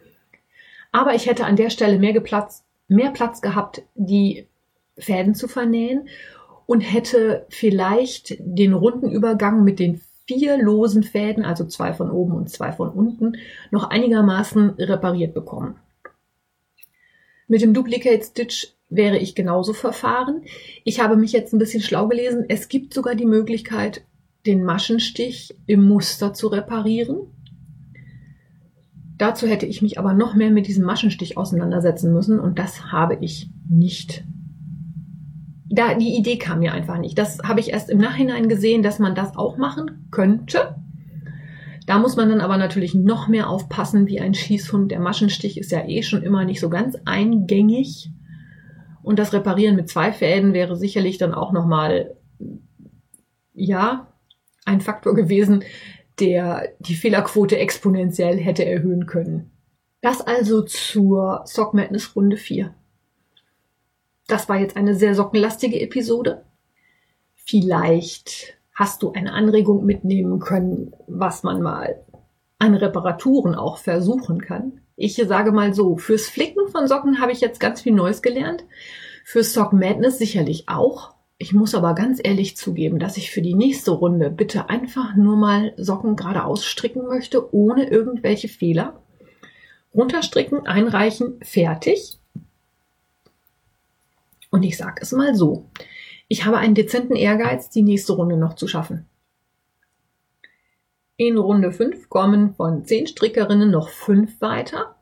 Aber 0.91 1.15
ich 1.15 1.25
hätte 1.25 1.45
an 1.45 1.55
der 1.55 1.69
Stelle 1.69 1.99
mehr, 1.99 2.19
Platz, 2.19 2.65
mehr 2.87 3.11
Platz 3.11 3.41
gehabt, 3.41 3.81
die 3.95 4.47
Fäden 4.97 5.35
zu 5.35 5.47
vernähen 5.47 6.07
und 6.67 6.81
hätte 6.81 7.47
vielleicht 7.49 8.35
den 8.39 8.73
runden 8.73 9.09
Übergang 9.09 9.63
mit 9.63 9.79
den 9.79 10.01
vier 10.27 10.61
losen 10.61 11.01
Fäden, 11.01 11.45
also 11.45 11.65
zwei 11.65 11.93
von 11.93 12.11
oben 12.11 12.33
und 12.33 12.49
zwei 12.49 12.71
von 12.71 12.89
unten, 12.89 13.37
noch 13.71 13.89
einigermaßen 13.89 14.71
repariert 14.71 15.33
bekommen. 15.33 15.77
Mit 17.47 17.61
dem 17.61 17.73
Duplicate 17.73 18.23
Stitch 18.23 18.73
wäre 18.89 19.17
ich 19.17 19.33
genauso 19.33 19.71
verfahren. 19.73 20.43
Ich 20.83 20.99
habe 20.99 21.15
mich 21.15 21.31
jetzt 21.31 21.53
ein 21.53 21.59
bisschen 21.59 21.81
schlau 21.81 22.07
gelesen. 22.07 22.45
Es 22.49 22.67
gibt 22.67 22.93
sogar 22.93 23.15
die 23.15 23.25
Möglichkeit, 23.25 24.03
den 24.45 24.63
Maschenstich 24.63 25.55
im 25.65 25.87
Muster 25.87 26.33
zu 26.33 26.47
reparieren. 26.47 27.19
Dazu 29.17 29.47
hätte 29.47 29.65
ich 29.65 29.81
mich 29.81 29.97
aber 29.97 30.13
noch 30.13 30.35
mehr 30.35 30.51
mit 30.51 30.67
diesem 30.67 30.83
Maschenstich 30.83 31.37
auseinandersetzen 31.37 32.13
müssen 32.13 32.39
und 32.39 32.59
das 32.59 32.91
habe 32.91 33.17
ich 33.21 33.49
nicht. 33.69 34.25
Da, 35.69 35.95
die 35.95 36.15
Idee 36.15 36.37
kam 36.37 36.59
mir 36.59 36.73
einfach 36.73 36.97
nicht. 36.97 37.17
Das 37.17 37.39
habe 37.43 37.59
ich 37.59 37.71
erst 37.71 37.89
im 37.89 37.97
Nachhinein 37.97 38.47
gesehen, 38.47 38.83
dass 38.83 38.99
man 38.99 39.15
das 39.15 39.35
auch 39.35 39.57
machen 39.57 40.07
könnte. 40.11 40.75
Da 41.85 41.99
muss 41.99 42.15
man 42.15 42.29
dann 42.29 42.41
aber 42.41 42.57
natürlich 42.57 42.93
noch 42.95 43.27
mehr 43.27 43.49
aufpassen 43.49 44.07
wie 44.07 44.19
ein 44.19 44.33
Schießhund. 44.33 44.91
Der 44.91 44.99
Maschenstich 44.99 45.57
ist 45.57 45.71
ja 45.71 45.85
eh 45.87 46.03
schon 46.03 46.21
immer 46.21 46.43
nicht 46.43 46.59
so 46.59 46.69
ganz 46.69 46.97
eingängig. 47.05 48.11
Und 49.01 49.19
das 49.19 49.31
Reparieren 49.31 49.77
mit 49.77 49.89
zwei 49.89 50.11
Fäden 50.11 50.53
wäre 50.53 50.75
sicherlich 50.75 51.17
dann 51.17 51.33
auch 51.33 51.53
nochmal, 51.53 52.17
ja, 53.53 54.11
ein 54.65 54.81
Faktor 54.81 55.15
gewesen, 55.15 55.63
der 56.19 56.69
die 56.79 56.95
Fehlerquote 56.95 57.57
exponentiell 57.57 58.37
hätte 58.37 58.65
erhöhen 58.65 59.05
können. 59.05 59.51
Das 60.01 60.21
also 60.21 60.61
zur 60.61 61.43
Sock 61.45 61.73
Madness 61.73 62.15
Runde 62.15 62.37
4. 62.37 62.73
Das 64.27 64.49
war 64.49 64.57
jetzt 64.57 64.75
eine 64.75 64.95
sehr 64.95 65.15
sockenlastige 65.15 65.79
Episode. 65.79 66.43
Vielleicht 67.35 68.57
hast 68.75 69.01
du 69.01 69.13
eine 69.13 69.33
Anregung 69.33 69.85
mitnehmen 69.85 70.39
können, 70.39 70.93
was 71.07 71.43
man 71.43 71.61
mal 71.61 72.03
an 72.59 72.75
Reparaturen 72.75 73.55
auch 73.55 73.77
versuchen 73.77 74.41
kann. 74.41 74.81
Ich 74.95 75.15
sage 75.15 75.51
mal 75.51 75.73
so, 75.73 75.97
fürs 75.97 76.27
Flicken 76.27 76.67
von 76.67 76.87
Socken 76.87 77.21
habe 77.21 77.31
ich 77.31 77.39
jetzt 77.39 77.59
ganz 77.59 77.81
viel 77.81 77.93
Neues 77.93 78.21
gelernt. 78.21 78.65
Für 79.23 79.43
Sock 79.43 79.73
Madness 79.73 80.17
sicherlich 80.17 80.67
auch. 80.67 81.13
Ich 81.37 81.53
muss 81.53 81.75
aber 81.75 81.93
ganz 81.93 82.19
ehrlich 82.21 82.57
zugeben, 82.57 82.97
dass 82.97 83.15
ich 83.15 83.29
für 83.29 83.43
die 83.43 83.53
nächste 83.53 83.91
Runde 83.91 84.31
bitte 84.31 84.69
einfach 84.69 85.15
nur 85.15 85.37
mal 85.37 85.73
Socken 85.77 86.15
geradeaus 86.15 86.65
stricken 86.65 87.05
möchte, 87.05 87.53
ohne 87.53 87.89
irgendwelche 87.89 88.47
Fehler. 88.47 89.01
Runterstricken, 89.93 90.65
einreichen, 90.65 91.39
fertig. 91.43 92.19
Und 94.49 94.63
ich 94.63 94.77
sage 94.77 95.01
es 95.01 95.11
mal 95.11 95.35
so. 95.35 95.69
Ich 96.27 96.45
habe 96.45 96.57
einen 96.57 96.75
dezenten 96.75 97.15
Ehrgeiz, 97.15 97.69
die 97.69 97.83
nächste 97.83 98.13
Runde 98.13 98.37
noch 98.37 98.55
zu 98.55 98.67
schaffen. 98.67 99.05
In 101.15 101.37
Runde 101.37 101.71
5 101.71 102.09
kommen 102.09 102.53
von 102.53 102.85
10 102.85 103.07
Strickerinnen 103.07 103.71
noch 103.71 103.89
5 103.89 104.39
weiter. 104.39 104.95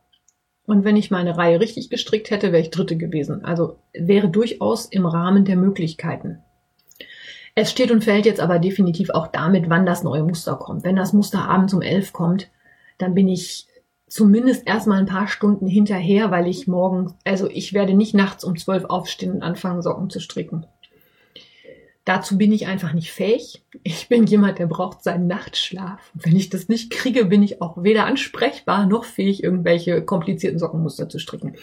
Und 0.65 0.83
wenn 0.83 0.95
ich 0.95 1.11
meine 1.11 1.37
Reihe 1.37 1.59
richtig 1.59 1.89
gestrickt 1.89 2.31
hätte, 2.31 2.51
wäre 2.51 2.61
ich 2.61 2.71
Dritte 2.71 2.95
gewesen. 2.95 3.43
Also 3.43 3.79
wäre 3.93 4.29
durchaus 4.29 4.85
im 4.85 5.05
Rahmen 5.05 5.45
der 5.45 5.57
Möglichkeiten. 5.57 6.39
Es 7.53 7.71
steht 7.71 7.91
und 7.91 8.03
fällt 8.03 8.25
jetzt 8.25 8.39
aber 8.41 8.59
definitiv 8.59 9.09
auch 9.09 9.27
damit, 9.27 9.69
wann 9.69 9.85
das 9.85 10.03
neue 10.03 10.23
Muster 10.23 10.55
kommt. 10.55 10.83
Wenn 10.83 10.95
das 10.95 11.13
Muster 11.13 11.47
abends 11.47 11.73
um 11.73 11.81
elf 11.81 12.13
kommt, 12.13 12.49
dann 12.97 13.13
bin 13.13 13.27
ich 13.27 13.67
zumindest 14.07 14.67
erstmal 14.67 14.99
ein 14.99 15.05
paar 15.05 15.27
Stunden 15.27 15.67
hinterher, 15.67 16.31
weil 16.31 16.47
ich 16.47 16.67
morgen, 16.67 17.13
also 17.23 17.49
ich 17.49 17.73
werde 17.73 17.93
nicht 17.93 18.13
nachts 18.13 18.43
um 18.43 18.57
zwölf 18.57 18.85
aufstehen 18.85 19.31
und 19.31 19.43
anfangen, 19.43 19.81
Socken 19.81 20.09
zu 20.09 20.19
stricken. 20.19 20.65
Dazu 22.05 22.37
bin 22.37 22.51
ich 22.51 22.67
einfach 22.67 22.93
nicht 22.93 23.11
fähig. 23.11 23.63
Ich 23.81 24.07
bin 24.09 24.27
jemand, 24.27 24.59
der 24.59 24.67
braucht 24.67 25.03
seinen 25.03 25.25
Nachtschlaf. 25.25 26.11
Und 26.13 26.25
wenn 26.25 26.35
ich 26.35 26.51
das 26.51 26.69
nicht 26.69 26.91
kriege, 26.91 27.25
bin 27.25 27.41
ich 27.41 27.63
auch 27.63 27.81
weder 27.81 28.05
ansprechbar 28.05 28.85
noch 28.85 29.05
fähig, 29.05 29.43
irgendwelche 29.43 30.03
komplizierten 30.03 30.59
Sockenmuster 30.59 31.09
zu 31.09 31.17
stricken. 31.17 31.55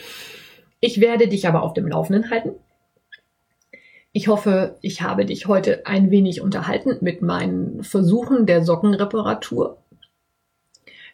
Ich 0.80 1.00
werde 1.00 1.28
dich 1.28 1.46
aber 1.46 1.62
auf 1.62 1.74
dem 1.74 1.86
Laufenden 1.86 2.28
halten. 2.30 2.54
Ich 4.10 4.26
hoffe, 4.26 4.78
ich 4.82 5.00
habe 5.00 5.24
dich 5.24 5.46
heute 5.46 5.86
ein 5.86 6.10
wenig 6.10 6.40
unterhalten 6.40 6.98
mit 7.00 7.22
meinen 7.22 7.84
Versuchen 7.84 8.44
der 8.44 8.64
Sockenreparatur. 8.64 9.81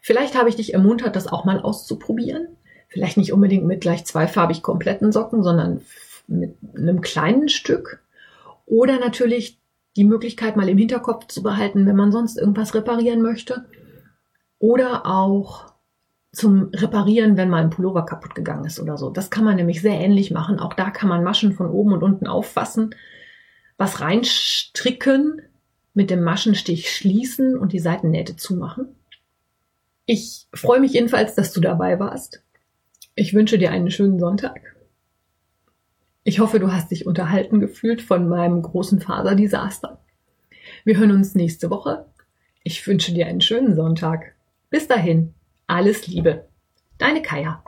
Vielleicht 0.08 0.38
habe 0.38 0.48
ich 0.48 0.56
dich 0.56 0.72
ermuntert, 0.72 1.16
das 1.16 1.26
auch 1.26 1.44
mal 1.44 1.60
auszuprobieren. 1.60 2.48
Vielleicht 2.88 3.18
nicht 3.18 3.34
unbedingt 3.34 3.66
mit 3.66 3.82
gleich 3.82 4.06
zweifarbig 4.06 4.62
kompletten 4.62 5.12
Socken, 5.12 5.42
sondern 5.42 5.82
mit 6.26 6.56
einem 6.74 7.02
kleinen 7.02 7.50
Stück. 7.50 8.02
Oder 8.64 8.98
natürlich 9.00 9.58
die 9.98 10.04
Möglichkeit 10.04 10.56
mal 10.56 10.70
im 10.70 10.78
Hinterkopf 10.78 11.26
zu 11.26 11.42
behalten, 11.42 11.84
wenn 11.84 11.94
man 11.94 12.10
sonst 12.10 12.38
irgendwas 12.38 12.74
reparieren 12.74 13.20
möchte. 13.20 13.66
Oder 14.58 15.04
auch 15.04 15.74
zum 16.32 16.70
Reparieren, 16.72 17.36
wenn 17.36 17.50
mal 17.50 17.62
ein 17.62 17.68
Pullover 17.68 18.06
kaputt 18.06 18.34
gegangen 18.34 18.64
ist 18.64 18.80
oder 18.80 18.96
so. 18.96 19.10
Das 19.10 19.28
kann 19.28 19.44
man 19.44 19.56
nämlich 19.56 19.82
sehr 19.82 20.00
ähnlich 20.00 20.30
machen. 20.30 20.58
Auch 20.58 20.72
da 20.72 20.88
kann 20.88 21.10
man 21.10 21.22
Maschen 21.22 21.52
von 21.52 21.68
oben 21.68 21.92
und 21.92 22.02
unten 22.02 22.26
auffassen, 22.26 22.94
was 23.76 24.00
reinstricken, 24.00 25.42
mit 25.92 26.08
dem 26.08 26.22
Maschenstich 26.22 26.90
schließen 26.90 27.58
und 27.58 27.74
die 27.74 27.78
Seitennähte 27.78 28.36
zumachen. 28.36 28.94
Ich 30.10 30.46
freue 30.54 30.80
mich 30.80 30.94
jedenfalls, 30.94 31.34
dass 31.34 31.52
du 31.52 31.60
dabei 31.60 32.00
warst. 32.00 32.42
Ich 33.14 33.34
wünsche 33.34 33.58
dir 33.58 33.72
einen 33.72 33.90
schönen 33.90 34.18
Sonntag. 34.18 34.58
Ich 36.24 36.40
hoffe, 36.40 36.58
du 36.58 36.72
hast 36.72 36.90
dich 36.90 37.06
unterhalten 37.06 37.60
gefühlt 37.60 38.00
von 38.00 38.26
meinem 38.26 38.62
großen 38.62 39.02
Faserdesaster. 39.02 40.02
Wir 40.84 40.96
hören 40.96 41.10
uns 41.10 41.34
nächste 41.34 41.68
Woche. 41.68 42.06
Ich 42.64 42.86
wünsche 42.86 43.12
dir 43.12 43.26
einen 43.26 43.42
schönen 43.42 43.74
Sonntag. 43.74 44.34
Bis 44.70 44.88
dahin, 44.88 45.34
alles 45.66 46.06
Liebe. 46.06 46.48
Deine 46.96 47.20
Kaya. 47.20 47.62